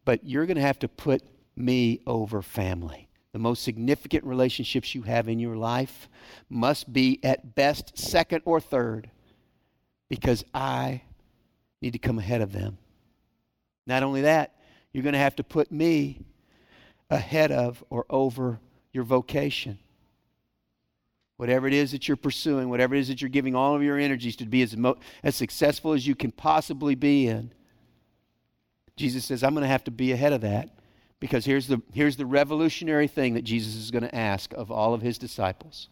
but 0.05 0.23
you're 0.23 0.45
going 0.45 0.55
to 0.55 0.61
have 0.61 0.79
to 0.79 0.87
put 0.87 1.23
me 1.55 2.01
over 2.05 2.41
family. 2.41 3.09
The 3.33 3.39
most 3.39 3.63
significant 3.63 4.23
relationships 4.23 4.95
you 4.95 5.01
have 5.01 5.27
in 5.27 5.39
your 5.39 5.57
life 5.57 6.07
must 6.49 6.93
be 6.93 7.19
at 7.23 7.55
best 7.55 7.97
second 7.97 8.43
or 8.45 8.61
third 8.61 9.09
because 10.07 10.45
I 10.53 11.01
need 11.81 11.91
to 11.91 11.99
come 11.99 12.19
ahead 12.19 12.41
of 12.41 12.53
them. 12.53 12.77
Not 13.85 14.03
only 14.03 14.21
that, 14.21 14.55
you're 14.93 15.03
going 15.03 15.13
to 15.13 15.19
have 15.19 15.35
to 15.35 15.43
put 15.43 15.71
me 15.71 16.21
ahead 17.09 17.51
of 17.51 17.83
or 17.89 18.05
over 18.09 18.59
your 18.93 19.03
vocation. 19.03 19.79
Whatever 21.37 21.67
it 21.67 21.73
is 21.73 21.91
that 21.91 22.07
you're 22.07 22.15
pursuing, 22.15 22.69
whatever 22.69 22.95
it 22.95 23.01
is 23.01 23.09
that 23.09 23.21
you're 23.21 23.29
giving 23.29 23.55
all 23.55 23.75
of 23.75 23.83
your 23.83 23.99
energies 23.99 24.37
to 24.37 24.45
be 24.45 24.61
as, 24.61 24.77
mo- 24.77 24.97
as 25.21 25.35
successful 25.35 25.91
as 25.91 26.07
you 26.07 26.15
can 26.15 26.31
possibly 26.31 26.95
be 26.95 27.27
in, 27.27 27.51
Jesus 28.95 29.25
says, 29.25 29.43
I'm 29.43 29.53
going 29.53 29.63
to 29.63 29.67
have 29.67 29.83
to 29.85 29.91
be 29.91 30.11
ahead 30.11 30.33
of 30.33 30.41
that 30.41 30.69
because 31.19 31.45
here's 31.45 31.67
the, 31.67 31.81
here's 31.93 32.17
the 32.17 32.25
revolutionary 32.25 33.07
thing 33.07 33.33
that 33.33 33.43
Jesus 33.43 33.75
is 33.75 33.91
going 33.91 34.03
to 34.03 34.15
ask 34.15 34.53
of 34.53 34.71
all 34.71 34.93
of 34.93 35.01
his 35.01 35.17
disciples 35.17 35.89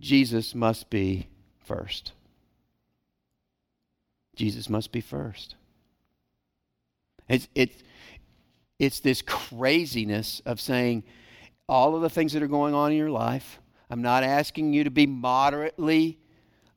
Jesus 0.00 0.54
must 0.54 0.90
be 0.90 1.28
first. 1.64 2.12
Jesus 4.36 4.68
must 4.68 4.92
be 4.92 5.00
first. 5.00 5.54
It's, 7.28 7.48
it's, 7.54 7.82
it's 8.78 9.00
this 9.00 9.22
craziness 9.22 10.42
of 10.44 10.60
saying 10.60 11.04
all 11.68 11.94
of 11.96 12.02
the 12.02 12.10
things 12.10 12.32
that 12.32 12.42
are 12.42 12.48
going 12.48 12.74
on 12.74 12.92
in 12.92 12.98
your 12.98 13.10
life. 13.10 13.60
I'm 13.88 14.02
not 14.02 14.24
asking 14.24 14.72
you 14.72 14.84
to 14.84 14.90
be 14.90 15.06
moderately 15.06 16.18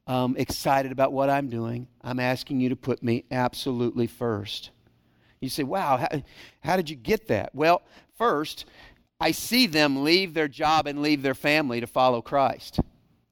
um, 0.06 0.36
excited 0.38 0.92
about 0.92 1.12
what 1.12 1.30
I'm 1.30 1.50
doing. 1.50 1.88
I'm 2.02 2.20
asking 2.20 2.62
you 2.62 2.70
to 2.70 2.76
put 2.76 3.04
me 3.04 3.26
absolutely 3.32 4.08
first. 4.08 4.70
You 5.40 5.50
say, 5.50 5.64
wow, 5.64 5.98
how, 5.98 6.24
how 6.62 6.78
did 6.78 6.90
you 6.90 6.96
get 6.96 7.28
that? 7.28 7.54
Well, 7.54 7.82
first, 8.18 8.66
I 9.20 9.32
see 9.32 9.68
them 9.68 10.04
leave 10.04 10.34
their 10.34 10.48
job 10.48 10.88
and 10.88 11.02
leave 11.02 11.22
their 11.22 11.36
family 11.36 11.80
to 11.82 11.88
follow 11.88 12.22
Christ. 12.22 12.80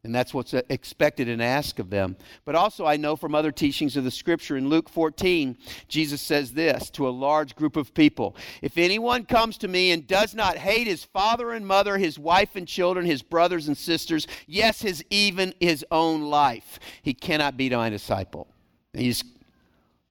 And 0.06 0.14
that's 0.14 0.36
what's 0.36 0.54
uh, 0.54 0.62
expected 0.70 1.28
and 1.28 1.42
asked 1.42 1.80
of 1.80 1.90
them. 1.90 2.16
But 2.46 2.54
also, 2.54 2.86
I 2.86 2.96
know 2.96 3.16
from 3.16 3.34
other 3.34 3.52
teachings 3.52 3.98
of 3.98 4.04
the 4.04 4.12
scripture 4.12 4.56
in 4.56 4.70
Luke 4.70 4.88
14, 4.88 5.58
Jesus 5.88 6.22
says 6.22 6.54
this 6.54 6.92
to 6.92 7.08
a 7.08 7.10
large 7.10 7.56
group 7.56 7.76
of 7.76 7.92
people 7.96 8.36
If 8.62 8.78
anyone 8.78 9.26
comes 9.26 9.58
to 9.58 9.68
me 9.68 9.92
and 9.92 10.06
does 10.06 10.36
not 10.36 10.58
hate 10.58 10.86
his 10.86 11.04
father 11.04 11.54
and 11.54 11.66
mother, 11.66 11.98
his 11.98 12.20
wife 12.20 12.56
and 12.56 12.68
children, 12.68 13.04
his 13.04 13.24
brothers 13.24 13.68
and 13.68 13.76
sisters, 13.76 14.28
yes, 14.46 14.80
his 14.80 15.04
even 15.10 15.56
his 15.60 15.84
own 15.90 16.22
life, 16.22 16.80
he 17.02 17.16
cannot 17.16 17.58
be 17.58 17.72
my 17.72 17.90
disciple. 17.90 18.48
Just 18.96 19.26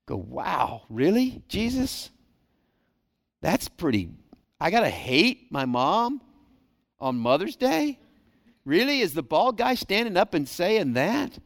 go, 0.05 0.15
wow, 0.15 0.83
really, 0.89 1.43
Jesus? 1.47 2.09
That's 3.41 3.67
pretty. 3.67 4.09
I 4.59 4.71
got 4.71 4.81
to 4.81 4.89
hate 4.89 5.51
my 5.51 5.65
mom 5.65 6.21
on 6.99 7.17
Mother's 7.17 7.55
Day? 7.55 7.99
Really? 8.65 9.01
Is 9.01 9.13
the 9.13 9.23
bald 9.23 9.57
guy 9.57 9.75
standing 9.75 10.17
up 10.17 10.33
and 10.33 10.47
saying 10.47 10.93
that? 10.93 11.37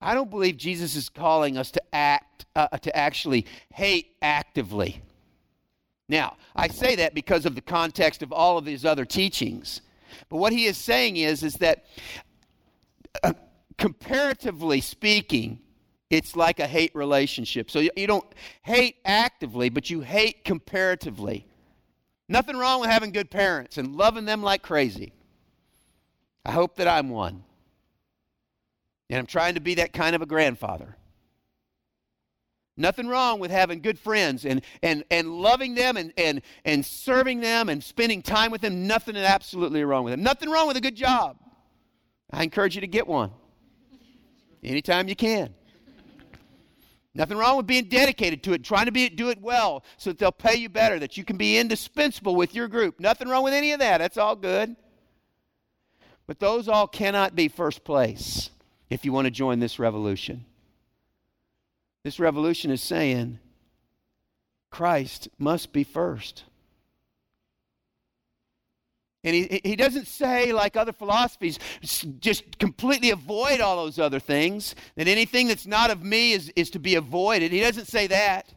I 0.00 0.14
don't 0.14 0.30
believe 0.30 0.56
Jesus 0.56 0.96
is 0.96 1.08
calling 1.08 1.58
us 1.58 1.70
to 1.72 1.82
act, 1.92 2.46
uh, 2.56 2.68
to 2.68 2.96
actually 2.96 3.46
hate 3.72 4.16
actively. 4.22 5.02
Now, 6.08 6.36
I 6.56 6.68
say 6.68 6.96
that 6.96 7.14
because 7.14 7.46
of 7.46 7.54
the 7.54 7.60
context 7.60 8.22
of 8.22 8.32
all 8.32 8.58
of 8.58 8.64
these 8.64 8.84
other 8.84 9.04
teachings. 9.04 9.82
But 10.28 10.38
what 10.38 10.52
he 10.52 10.64
is 10.64 10.76
saying 10.76 11.18
is, 11.18 11.42
is 11.42 11.54
that 11.56 11.84
uh, 13.22 13.34
comparatively 13.80 14.82
speaking, 14.82 15.58
it's 16.10 16.36
like 16.36 16.60
a 16.60 16.66
hate 16.66 16.94
relationship. 16.94 17.70
So 17.70 17.80
you, 17.80 18.06
don't 18.06 18.26
hate 18.62 18.96
actively, 19.06 19.70
but 19.70 19.88
you 19.88 20.02
hate 20.02 20.44
comparatively. 20.44 21.46
Nothing 22.28 22.58
wrong 22.58 22.80
with 22.80 22.90
having 22.90 23.10
good 23.10 23.30
parents 23.30 23.78
and 23.78 23.96
loving 23.96 24.26
them 24.26 24.42
like 24.42 24.62
crazy. 24.62 25.14
I 26.44 26.52
hope 26.52 26.76
that 26.76 26.86
I'm 26.86 27.08
one. 27.08 27.42
And 29.08 29.18
I'm 29.18 29.26
trying 29.26 29.54
to 29.54 29.60
be 29.60 29.74
that 29.76 29.92
kind 29.92 30.14
of 30.14 30.20
a 30.20 30.26
grandfather. 30.26 30.96
Nothing 32.76 33.08
wrong 33.08 33.40
with 33.40 33.50
having 33.50 33.80
good 33.80 33.98
friends 33.98 34.44
and, 34.44 34.62
and, 34.82 35.04
and 35.10 35.40
loving 35.40 35.74
them 35.74 35.96
and, 35.96 36.12
and, 36.18 36.42
and 36.64 36.84
serving 36.84 37.40
them 37.40 37.68
and 37.70 37.82
spending 37.82 38.20
time 38.20 38.50
with 38.50 38.60
them. 38.60 38.86
Nothing 38.86 39.16
absolutely 39.16 39.84
wrong 39.84 40.04
with 40.04 40.12
them. 40.12 40.22
Nothing 40.22 40.50
wrong 40.50 40.68
with 40.68 40.76
a 40.76 40.80
good 40.82 40.96
job. 40.96 41.38
I 42.30 42.42
encourage 42.42 42.74
you 42.74 42.82
to 42.82 42.86
get 42.86 43.06
one 43.06 43.32
anytime 44.62 45.08
you 45.08 45.16
can. 45.16 45.54
Nothing 47.14 47.38
wrong 47.38 47.56
with 47.56 47.66
being 47.66 47.88
dedicated 47.88 48.42
to 48.44 48.52
it, 48.52 48.62
trying 48.62 48.86
to 48.86 48.92
be, 48.92 49.08
do 49.08 49.30
it 49.30 49.40
well 49.40 49.84
so 49.96 50.10
that 50.10 50.18
they'll 50.18 50.30
pay 50.30 50.54
you 50.54 50.68
better, 50.68 50.98
that 51.00 51.16
you 51.16 51.24
can 51.24 51.36
be 51.36 51.58
indispensable 51.58 52.36
with 52.36 52.54
your 52.54 52.68
group. 52.68 53.00
Nothing 53.00 53.28
wrong 53.28 53.42
with 53.42 53.52
any 53.52 53.72
of 53.72 53.80
that. 53.80 53.98
That's 53.98 54.16
all 54.16 54.36
good. 54.36 54.76
But 56.26 56.38
those 56.38 56.68
all 56.68 56.86
cannot 56.86 57.34
be 57.34 57.48
first 57.48 57.82
place 57.82 58.50
if 58.88 59.04
you 59.04 59.12
want 59.12 59.24
to 59.24 59.32
join 59.32 59.58
this 59.58 59.80
revolution. 59.80 60.44
This 62.04 62.20
revolution 62.20 62.70
is 62.70 62.80
saying 62.80 63.40
Christ 64.70 65.28
must 65.36 65.72
be 65.72 65.82
first. 65.82 66.44
And 69.22 69.34
he, 69.34 69.60
he 69.62 69.76
doesn't 69.76 70.06
say, 70.06 70.52
like 70.52 70.76
other 70.76 70.92
philosophies, 70.92 71.58
just 72.20 72.58
completely 72.58 73.10
avoid 73.10 73.60
all 73.60 73.76
those 73.76 73.98
other 73.98 74.20
things, 74.20 74.74
that 74.96 75.08
anything 75.08 75.46
that's 75.46 75.66
not 75.66 75.90
of 75.90 76.02
me 76.02 76.32
is, 76.32 76.50
is 76.56 76.70
to 76.70 76.78
be 76.78 76.94
avoided. 76.94 77.52
He 77.52 77.60
doesn't 77.60 77.86
say 77.86 78.06
that. 78.06 78.54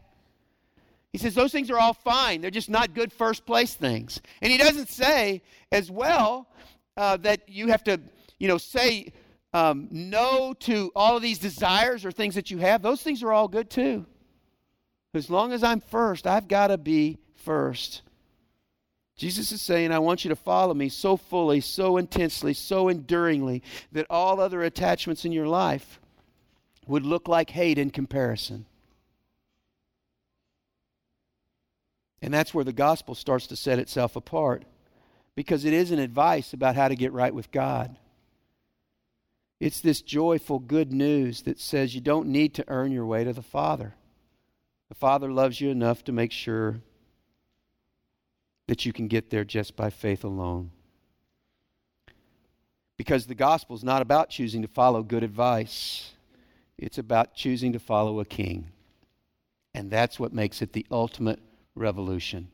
He 1.11 1.19
says 1.19 1.35
those 1.35 1.51
things 1.51 1.69
are 1.69 1.77
all 1.77 1.93
fine. 1.93 2.41
They're 2.41 2.49
just 2.49 2.69
not 2.69 2.93
good 2.93 3.11
first 3.11 3.45
place 3.45 3.75
things. 3.75 4.21
And 4.41 4.51
he 4.51 4.57
doesn't 4.57 4.89
say 4.89 5.41
as 5.71 5.91
well 5.91 6.47
uh, 6.97 7.17
that 7.17 7.49
you 7.49 7.67
have 7.67 7.83
to, 7.83 7.99
you 8.39 8.47
know, 8.47 8.57
say 8.57 9.11
um, 9.53 9.89
no 9.91 10.53
to 10.61 10.91
all 10.95 11.15
of 11.15 11.21
these 11.21 11.39
desires 11.39 12.05
or 12.05 12.11
things 12.11 12.35
that 12.35 12.49
you 12.49 12.57
have. 12.59 12.81
Those 12.81 13.01
things 13.01 13.21
are 13.21 13.31
all 13.31 13.47
good 13.47 13.69
too. 13.69 14.05
As 15.13 15.29
long 15.29 15.51
as 15.51 15.63
I'm 15.63 15.79
first, 15.79 16.25
I've 16.25 16.47
got 16.47 16.67
to 16.67 16.77
be 16.77 17.19
first. 17.35 18.01
Jesus 19.15 19.51
is 19.51 19.61
saying, 19.61 19.91
I 19.91 19.99
want 19.99 20.25
you 20.25 20.29
to 20.29 20.35
follow 20.35 20.73
me 20.73 20.89
so 20.89 21.17
fully, 21.17 21.61
so 21.61 21.97
intensely, 21.97 22.53
so 22.53 22.89
enduringly 22.89 23.61
that 23.91 24.07
all 24.09 24.39
other 24.39 24.63
attachments 24.63 25.23
in 25.23 25.31
your 25.31 25.47
life 25.47 25.99
would 26.87 27.05
look 27.05 27.27
like 27.27 27.51
hate 27.51 27.77
in 27.77 27.91
comparison. 27.91 28.65
And 32.21 32.33
that's 32.33 32.53
where 32.53 32.63
the 32.63 32.73
gospel 32.73 33.15
starts 33.15 33.47
to 33.47 33.55
set 33.55 33.79
itself 33.79 34.15
apart 34.15 34.63
because 35.35 35.65
it 35.65 35.73
isn't 35.73 35.99
advice 35.99 36.53
about 36.53 36.75
how 36.75 36.87
to 36.87 36.95
get 36.95 37.11
right 37.11 37.33
with 37.33 37.51
God. 37.51 37.95
It's 39.59 39.79
this 39.79 40.01
joyful 40.01 40.59
good 40.59 40.91
news 40.91 41.43
that 41.43 41.59
says 41.59 41.93
you 41.93 42.01
don't 42.01 42.27
need 42.27 42.53
to 42.55 42.65
earn 42.67 42.91
your 42.91 43.05
way 43.05 43.23
to 43.23 43.33
the 43.33 43.41
Father. 43.41 43.93
The 44.89 44.95
Father 44.95 45.31
loves 45.31 45.61
you 45.61 45.69
enough 45.69 46.03
to 46.05 46.11
make 46.11 46.31
sure 46.31 46.81
that 48.67 48.85
you 48.85 48.93
can 48.93 49.07
get 49.07 49.29
there 49.29 49.43
just 49.43 49.75
by 49.75 49.89
faith 49.89 50.23
alone. 50.23 50.71
Because 52.97 53.25
the 53.25 53.35
gospel 53.35 53.75
is 53.75 53.83
not 53.83 54.01
about 54.01 54.29
choosing 54.29 54.61
to 54.61 54.67
follow 54.67 55.03
good 55.03 55.23
advice, 55.23 56.11
it's 56.77 56.97
about 56.97 57.35
choosing 57.35 57.73
to 57.73 57.79
follow 57.79 58.19
a 58.19 58.25
king. 58.25 58.71
And 59.73 59.89
that's 59.89 60.19
what 60.19 60.33
makes 60.33 60.61
it 60.61 60.73
the 60.73 60.85
ultimate 60.91 61.39
revolution. 61.75 62.49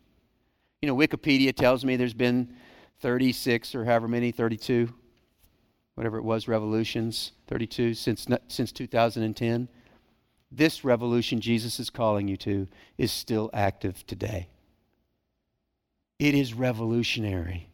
You 0.81 0.87
know, 0.87 0.95
Wikipedia 0.95 1.53
tells 1.53 1.83
me 1.83 1.97
there's 1.97 2.13
been 2.13 2.55
36 3.01 3.75
or 3.75 3.85
however 3.85 4.07
many, 4.07 4.31
32, 4.31 4.93
whatever 5.95 6.17
it 6.17 6.23
was, 6.23 6.47
revolutions, 6.47 7.33
32 7.47 7.93
since, 7.93 8.25
since 8.47 8.71
2010. 8.71 9.67
This 10.51 10.83
revolution 10.83 11.41
Jesus 11.41 11.79
is 11.79 11.89
calling 11.89 12.27
you 12.27 12.37
to 12.37 12.67
is 12.97 13.11
still 13.11 13.49
active 13.53 14.05
today. 14.07 14.47
It 16.19 16.35
is 16.35 16.53
revolutionary 16.53 17.69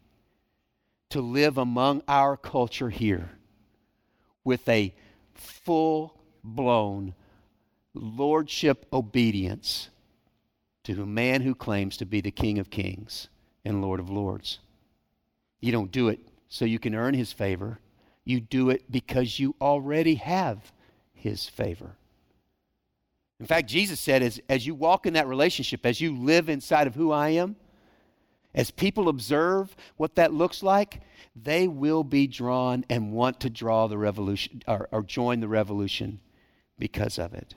to 1.10 1.20
live 1.20 1.58
among 1.58 2.02
our 2.06 2.36
culture 2.36 2.90
here 2.90 3.32
with 4.44 4.68
a 4.68 4.94
full 5.34 6.16
blown 6.44 7.14
lordship 7.92 8.86
obedience 8.92 9.90
to 10.84 11.02
a 11.02 11.06
man 11.06 11.42
who 11.42 11.54
claims 11.54 11.96
to 11.96 12.06
be 12.06 12.20
the 12.20 12.30
King 12.30 12.58
of 12.60 12.70
Kings 12.70 13.28
and 13.64 13.82
Lord 13.82 13.98
of 13.98 14.08
Lords. 14.08 14.60
You 15.60 15.72
don't 15.72 15.90
do 15.90 16.08
it 16.08 16.20
so 16.48 16.64
you 16.64 16.78
can 16.78 16.94
earn 16.94 17.14
his 17.14 17.32
favor, 17.32 17.80
you 18.24 18.40
do 18.40 18.70
it 18.70 18.90
because 18.90 19.40
you 19.40 19.56
already 19.60 20.14
have 20.16 20.72
his 21.12 21.48
favor. 21.48 21.96
In 23.40 23.46
fact, 23.46 23.68
Jesus 23.68 23.98
said, 23.98 24.22
as, 24.22 24.40
as 24.48 24.66
you 24.66 24.74
walk 24.74 25.06
in 25.06 25.14
that 25.14 25.26
relationship, 25.26 25.84
as 25.84 26.00
you 26.00 26.16
live 26.16 26.48
inside 26.48 26.86
of 26.86 26.94
who 26.94 27.10
I 27.10 27.30
am, 27.30 27.56
as 28.56 28.70
people 28.70 29.10
observe 29.10 29.76
what 29.98 30.14
that 30.14 30.32
looks 30.32 30.62
like, 30.62 31.02
they 31.36 31.68
will 31.68 32.02
be 32.02 32.26
drawn 32.26 32.86
and 32.88 33.12
want 33.12 33.38
to 33.40 33.50
draw 33.50 33.86
the 33.86 33.98
revolution 33.98 34.62
or, 34.66 34.88
or 34.90 35.02
join 35.02 35.40
the 35.40 35.48
revolution 35.48 36.18
because 36.78 37.18
of 37.18 37.34
it. 37.34 37.54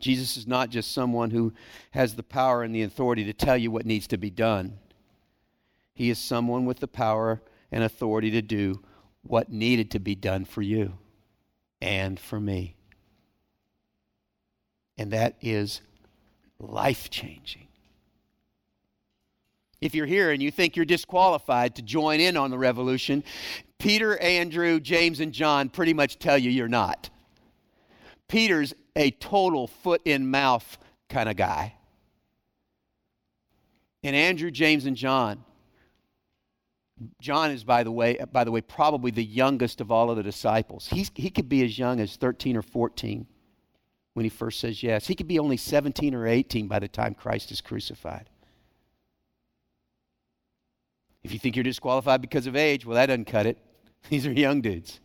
Jesus 0.00 0.36
is 0.38 0.46
not 0.46 0.70
just 0.70 0.90
someone 0.90 1.30
who 1.30 1.52
has 1.92 2.16
the 2.16 2.22
power 2.22 2.62
and 2.62 2.74
the 2.74 2.82
authority 2.82 3.24
to 3.24 3.34
tell 3.34 3.56
you 3.56 3.70
what 3.70 3.86
needs 3.86 4.06
to 4.08 4.16
be 4.16 4.30
done. 4.30 4.78
He 5.94 6.08
is 6.08 6.18
someone 6.18 6.64
with 6.64 6.80
the 6.80 6.88
power 6.88 7.42
and 7.70 7.84
authority 7.84 8.30
to 8.32 8.42
do 8.42 8.82
what 9.22 9.52
needed 9.52 9.90
to 9.92 10.00
be 10.00 10.14
done 10.14 10.46
for 10.46 10.62
you 10.62 10.94
and 11.80 12.18
for 12.18 12.40
me. 12.40 12.74
And 14.96 15.12
that 15.12 15.36
is 15.40 15.82
life 16.58 17.10
changing. 17.10 17.68
If 19.82 19.96
you're 19.96 20.06
here 20.06 20.30
and 20.30 20.40
you 20.40 20.52
think 20.52 20.76
you're 20.76 20.84
disqualified 20.84 21.74
to 21.74 21.82
join 21.82 22.20
in 22.20 22.36
on 22.36 22.50
the 22.50 22.56
revolution, 22.56 23.24
Peter, 23.80 24.16
Andrew, 24.18 24.78
James, 24.78 25.18
and 25.18 25.32
John 25.32 25.68
pretty 25.68 25.92
much 25.92 26.20
tell 26.20 26.38
you 26.38 26.50
you're 26.50 26.68
not. 26.68 27.10
Peter's 28.28 28.72
a 28.94 29.10
total 29.10 29.66
foot 29.66 30.00
in 30.04 30.30
mouth 30.30 30.78
kind 31.08 31.28
of 31.28 31.34
guy. 31.34 31.74
And 34.04 34.14
Andrew, 34.14 34.52
James, 34.52 34.86
and 34.86 34.96
John. 34.96 35.44
John 37.20 37.50
is, 37.50 37.64
by 37.64 37.82
the 37.82 37.90
way, 37.90 38.18
by 38.30 38.44
the 38.44 38.52
way, 38.52 38.60
probably 38.60 39.10
the 39.10 39.24
youngest 39.24 39.80
of 39.80 39.90
all 39.90 40.10
of 40.10 40.16
the 40.16 40.22
disciples. 40.22 40.86
He's, 40.86 41.10
he 41.16 41.28
could 41.28 41.48
be 41.48 41.64
as 41.64 41.76
young 41.76 41.98
as 41.98 42.14
13 42.14 42.56
or 42.56 42.62
14 42.62 43.26
when 44.14 44.24
he 44.24 44.30
first 44.30 44.60
says 44.60 44.80
yes. 44.80 45.08
He 45.08 45.16
could 45.16 45.26
be 45.26 45.40
only 45.40 45.56
17 45.56 46.14
or 46.14 46.28
18 46.28 46.68
by 46.68 46.78
the 46.78 46.86
time 46.86 47.14
Christ 47.14 47.50
is 47.50 47.60
crucified. 47.60 48.28
If 51.22 51.32
you 51.32 51.38
think 51.38 51.56
you're 51.56 51.62
disqualified 51.62 52.20
because 52.20 52.46
of 52.46 52.56
age, 52.56 52.84
well, 52.84 52.96
that 52.96 53.06
doesn't 53.06 53.26
cut 53.26 53.46
it. 53.46 53.58
These 54.08 54.26
are 54.26 54.32
young 54.32 54.60
dudes. 54.60 55.00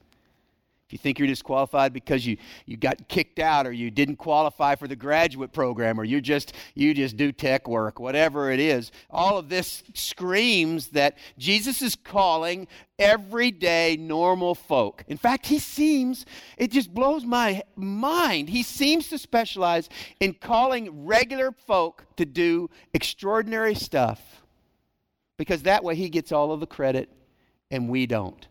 If 0.88 0.94
you 0.94 1.00
think 1.00 1.20
you're 1.20 1.28
disqualified 1.28 1.92
because 1.92 2.26
you, 2.26 2.38
you 2.66 2.78
got 2.78 3.10
kicked 3.10 3.40
out 3.40 3.68
or 3.68 3.74
you 3.74 3.92
didn't 3.92 4.16
qualify 4.16 4.76
for 4.76 4.88
the 4.88 4.96
graduate 4.96 5.52
program 5.52 6.00
or 6.00 6.06
you 6.06 6.22
just 6.22 6.54
you 6.76 6.94
just 6.94 7.18
do 7.18 7.34
tech 7.34 7.68
work, 7.68 8.00
whatever 8.00 8.52
it 8.52 8.62
is, 8.62 8.94
all 9.10 9.38
of 9.38 9.50
this 9.50 9.84
screams 9.94 10.88
that 10.90 11.18
Jesus 11.38 11.82
is 11.82 11.98
calling 11.98 12.70
everyday 12.98 13.98
normal 13.98 14.56
folk. 14.56 15.04
In 15.10 15.18
fact, 15.18 15.46
he 15.46 15.60
seems 15.60 16.26
it 16.58 16.72
just 16.72 16.94
blows 16.94 17.26
my 17.26 17.64
mind. 17.76 18.48
He 18.48 18.64
seems 18.64 19.10
to 19.10 19.18
specialize 19.18 19.90
in 20.22 20.36
calling 20.36 21.06
regular 21.06 21.52
folk 21.52 22.06
to 22.16 22.26
do 22.26 22.70
extraordinary 22.94 23.76
stuff. 23.76 24.22
Because 25.38 25.64
that 25.64 25.84
way 25.84 25.96
he 25.96 26.10
gets 26.10 26.32
all 26.32 26.52
of 26.52 26.60
the 26.60 26.68
credit 26.68 27.10
and 27.70 27.90
we 27.90 28.06
don't. 28.06 28.48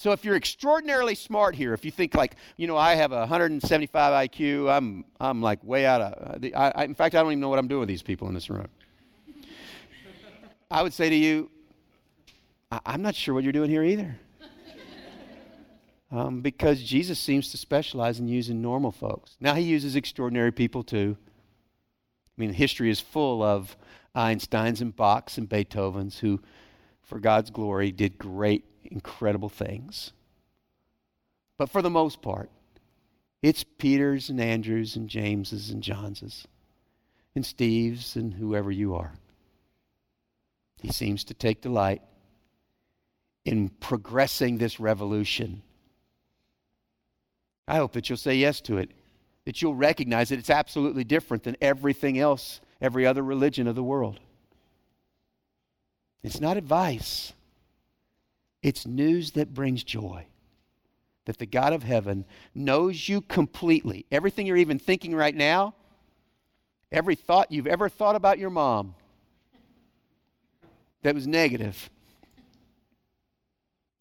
So 0.00 0.12
if 0.12 0.24
you're 0.24 0.36
extraordinarily 0.36 1.14
smart 1.14 1.54
here, 1.54 1.74
if 1.74 1.84
you 1.84 1.90
think 1.90 2.14
like, 2.14 2.36
you 2.56 2.66
know, 2.66 2.76
I 2.76 2.94
have 2.94 3.12
a 3.12 3.18
175 3.18 4.30
IQ, 4.30 4.70
I'm, 4.70 5.04
I'm 5.20 5.42
like 5.42 5.62
way 5.62 5.84
out 5.84 6.00
of, 6.00 6.40
the, 6.40 6.54
I, 6.54 6.70
I, 6.70 6.84
in 6.84 6.94
fact, 6.94 7.14
I 7.14 7.22
don't 7.22 7.32
even 7.32 7.40
know 7.40 7.50
what 7.50 7.58
I'm 7.58 7.68
doing 7.68 7.80
with 7.80 7.88
these 7.90 8.02
people 8.02 8.26
in 8.28 8.32
this 8.32 8.48
room. 8.48 8.66
I 10.70 10.82
would 10.82 10.94
say 10.94 11.10
to 11.10 11.14
you, 11.14 11.50
I, 12.72 12.94
am 12.94 13.02
not 13.02 13.14
sure 13.14 13.34
what 13.34 13.44
you're 13.44 13.52
doing 13.52 13.70
here 13.70 13.84
either. 13.84 14.16
Um, 16.12 16.40
because 16.40 16.82
Jesus 16.82 17.20
seems 17.20 17.52
to 17.52 17.56
specialize 17.56 18.18
in 18.18 18.26
using 18.26 18.60
normal 18.60 18.90
folks. 18.90 19.36
Now, 19.38 19.54
he 19.54 19.62
uses 19.62 19.94
extraordinary 19.94 20.50
people 20.50 20.82
too. 20.82 21.16
I 21.20 22.40
mean, 22.40 22.52
history 22.52 22.90
is 22.90 22.98
full 22.98 23.44
of 23.44 23.76
Einsteins 24.14 24.80
and 24.80 24.94
Bachs 24.94 25.38
and 25.38 25.48
Beethovens 25.48 26.18
who, 26.18 26.40
for 27.02 27.18
God's 27.18 27.50
glory, 27.50 27.92
did 27.92 28.18
great 28.18 28.64
incredible 28.84 29.48
things. 29.48 30.12
But 31.56 31.70
for 31.70 31.82
the 31.82 31.90
most 31.90 32.22
part, 32.22 32.50
it's 33.42 33.64
Peter's 33.64 34.30
and 34.30 34.40
Andrew's 34.40 34.96
and 34.96 35.08
James's 35.08 35.70
and 35.70 35.82
John's 35.82 36.46
and 37.34 37.46
Steve's 37.46 38.16
and 38.16 38.34
whoever 38.34 38.70
you 38.70 38.94
are. 38.94 39.12
He 40.80 40.92
seems 40.92 41.24
to 41.24 41.34
take 41.34 41.60
delight 41.60 42.02
in 43.44 43.68
progressing 43.68 44.58
this 44.58 44.80
revolution. 44.80 45.62
I 47.68 47.76
hope 47.76 47.92
that 47.92 48.08
you'll 48.08 48.18
say 48.18 48.34
yes 48.34 48.60
to 48.62 48.78
it, 48.78 48.90
that 49.44 49.62
you'll 49.62 49.74
recognize 49.74 50.30
that 50.30 50.38
it's 50.38 50.50
absolutely 50.50 51.04
different 51.04 51.44
than 51.44 51.56
everything 51.60 52.18
else, 52.18 52.60
every 52.80 53.06
other 53.06 53.22
religion 53.22 53.66
of 53.66 53.74
the 53.74 53.82
world. 53.82 54.20
It's 56.22 56.40
not 56.40 56.56
advice. 56.56 57.32
It's 58.62 58.86
news 58.86 59.32
that 59.32 59.54
brings 59.54 59.84
joy. 59.84 60.26
That 61.26 61.38
the 61.38 61.46
God 61.46 61.72
of 61.72 61.82
heaven 61.82 62.24
knows 62.54 63.08
you 63.08 63.20
completely. 63.20 64.06
Everything 64.10 64.46
you're 64.46 64.56
even 64.56 64.78
thinking 64.78 65.14
right 65.14 65.34
now, 65.34 65.74
every 66.90 67.14
thought 67.14 67.52
you've 67.52 67.66
ever 67.66 67.88
thought 67.88 68.16
about 68.16 68.38
your 68.38 68.50
mom 68.50 68.94
that 71.02 71.14
was 71.14 71.26
negative, 71.26 71.88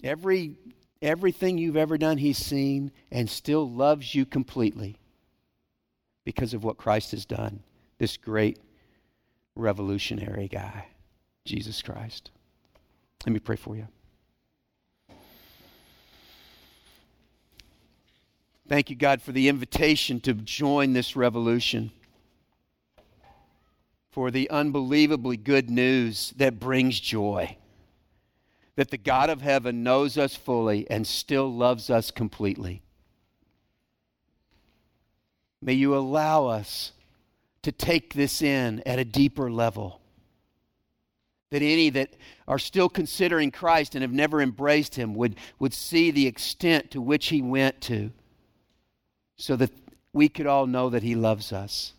every, 0.04 0.58
everything 1.02 1.58
you've 1.58 1.78
ever 1.78 1.98
done, 1.98 2.18
He's 2.18 2.38
seen 2.38 2.92
and 3.12 3.30
still 3.30 3.70
loves 3.70 4.14
you 4.16 4.26
completely 4.26 4.98
because 6.26 6.54
of 6.54 6.64
what 6.64 6.78
Christ 6.78 7.12
has 7.12 7.26
done. 7.26 7.62
This 7.98 8.18
great 8.18 8.60
revolutionary 9.56 10.48
guy, 10.48 10.88
Jesus 11.46 11.82
Christ. 11.82 12.32
Let 13.26 13.34
me 13.34 13.40
pray 13.40 13.56
for 13.56 13.76
you. 13.76 13.88
Thank 18.68 18.92
you, 18.92 18.96
God, 18.96 19.22
for 19.22 19.32
the 19.32 19.48
invitation 19.48 20.20
to 20.22 20.34
join 20.34 20.94
this 20.94 21.16
revolution, 21.16 21.92
for 24.12 24.30
the 24.30 24.48
unbelievably 24.52 25.38
good 25.38 25.72
news 25.72 26.34
that 26.38 26.60
brings 26.60 27.00
joy. 27.00 27.58
That 28.76 28.92
the 28.92 28.98
God 28.98 29.30
of 29.30 29.42
heaven 29.42 29.84
knows 29.84 30.18
us 30.18 30.36
fully 30.36 30.90
and 30.90 31.06
still 31.06 31.52
loves 31.52 31.90
us 31.90 32.12
completely. 32.12 32.84
May 35.62 35.74
you 35.74 35.96
allow 35.96 36.46
us 36.46 36.94
to 37.64 37.72
take 37.72 38.14
this 38.14 38.42
in 38.42 38.82
at 38.86 39.00
a 39.00 39.06
deeper 39.06 39.52
level. 39.52 40.02
That 41.52 41.62
any 41.62 41.90
that 41.90 42.14
are 42.48 42.60
still 42.60 42.90
considering 42.90 43.52
Christ 43.52 43.96
and 43.96 44.02
have 44.04 44.12
never 44.12 44.42
embraced 44.42 44.96
him 44.96 45.16
would, 45.16 45.36
would 45.58 45.74
see 45.74 46.12
the 46.12 46.28
extent 46.28 46.92
to 46.92 47.02
which 47.02 47.28
he 47.28 47.42
went 47.42 47.82
to 47.82 48.12
so 49.40 49.56
that 49.56 49.72
we 50.14 50.30
could 50.30 50.46
all 50.46 50.68
know 50.68 50.90
that 50.90 51.02
He 51.02 51.16
loves 51.16 51.52
us. 51.52 51.94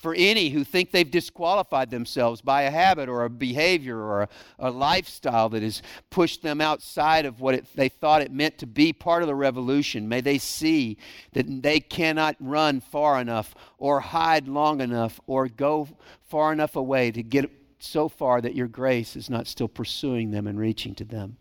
For 0.00 0.14
any 0.14 0.48
who 0.48 0.64
think 0.64 0.92
they've 0.92 1.10
disqualified 1.10 1.90
themselves 1.90 2.40
by 2.40 2.62
a 2.62 2.70
habit 2.70 3.10
or 3.10 3.22
a 3.22 3.28
behavior 3.28 3.98
or 3.98 4.22
a, 4.22 4.28
a 4.58 4.70
lifestyle 4.70 5.50
that 5.50 5.62
has 5.62 5.82
pushed 6.08 6.42
them 6.42 6.58
outside 6.58 7.26
of 7.26 7.42
what 7.42 7.54
it, 7.54 7.66
they 7.74 7.90
thought 7.90 8.22
it 8.22 8.32
meant 8.32 8.56
to 8.58 8.66
be 8.66 8.94
part 8.94 9.22
of 9.22 9.26
the 9.26 9.34
revolution, 9.34 10.08
may 10.08 10.22
they 10.22 10.38
see 10.38 10.96
that 11.32 11.62
they 11.62 11.80
cannot 11.80 12.34
run 12.40 12.80
far 12.80 13.20
enough 13.20 13.54
or 13.76 14.00
hide 14.00 14.48
long 14.48 14.80
enough 14.80 15.20
or 15.26 15.48
go 15.48 15.86
far 16.28 16.50
enough 16.50 16.76
away 16.76 17.10
to 17.10 17.22
get 17.22 17.50
so 17.78 18.08
far 18.08 18.40
that 18.40 18.54
your 18.54 18.68
grace 18.68 19.16
is 19.16 19.28
not 19.28 19.46
still 19.46 19.68
pursuing 19.68 20.30
them 20.30 20.46
and 20.46 20.58
reaching 20.58 20.94
to 20.94 21.04
them. 21.04 21.36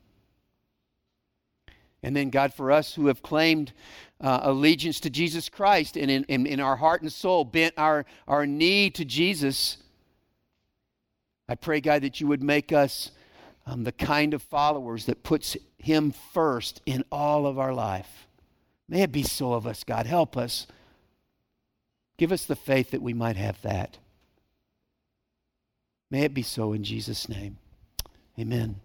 And 2.02 2.16
then, 2.16 2.30
God, 2.30 2.54
for 2.54 2.72
us 2.72 2.94
who 2.94 3.08
have 3.08 3.22
claimed 3.22 3.74
uh, 4.22 4.40
allegiance 4.44 5.00
to 5.02 5.10
Jesus 5.10 5.50
Christ 5.50 5.98
and 5.98 6.10
in, 6.10 6.24
in, 6.26 6.46
in 6.46 6.60
our 6.60 6.78
heart 6.78 7.02
and 7.02 7.12
soul 7.12 7.44
bent 7.44 7.74
our, 7.78 8.06
our 8.28 8.46
knee 8.46 8.90
to 8.92 9.04
Jesus, 9.04 9.78
I 11.48 11.56
pray, 11.56 11.82
God, 11.82 12.04
that 12.04 12.22
you 12.22 12.28
would 12.28 12.44
make 12.44 12.72
us 12.72 13.12
um, 13.66 13.84
the 13.84 13.92
kind 13.92 14.34
of 14.34 14.42
followers 14.42 15.06
that 15.06 15.24
puts 15.24 15.58
Him 15.78 16.12
first 16.12 16.82
in 16.86 17.04
all 17.12 17.46
of 17.46 17.60
our 17.60 17.74
life. 17.74 18.28
May 18.88 19.04
it 19.04 19.12
be 19.12 19.24
so 19.24 19.54
of 19.54 19.68
us, 19.68 19.84
God. 19.84 20.06
Help 20.06 20.36
us. 20.36 20.68
Give 22.18 22.32
us 22.32 22.46
the 22.46 22.56
faith 22.56 22.92
that 22.92 23.02
we 23.02 23.14
might 23.14 23.38
have 23.38 23.62
that. 23.62 23.98
May 26.12 26.24
it 26.24 26.34
be 26.34 26.42
so 26.42 26.74
in 26.74 26.84
Jesus' 26.84 27.30
name. 27.30 27.58
Amen. 28.38 28.82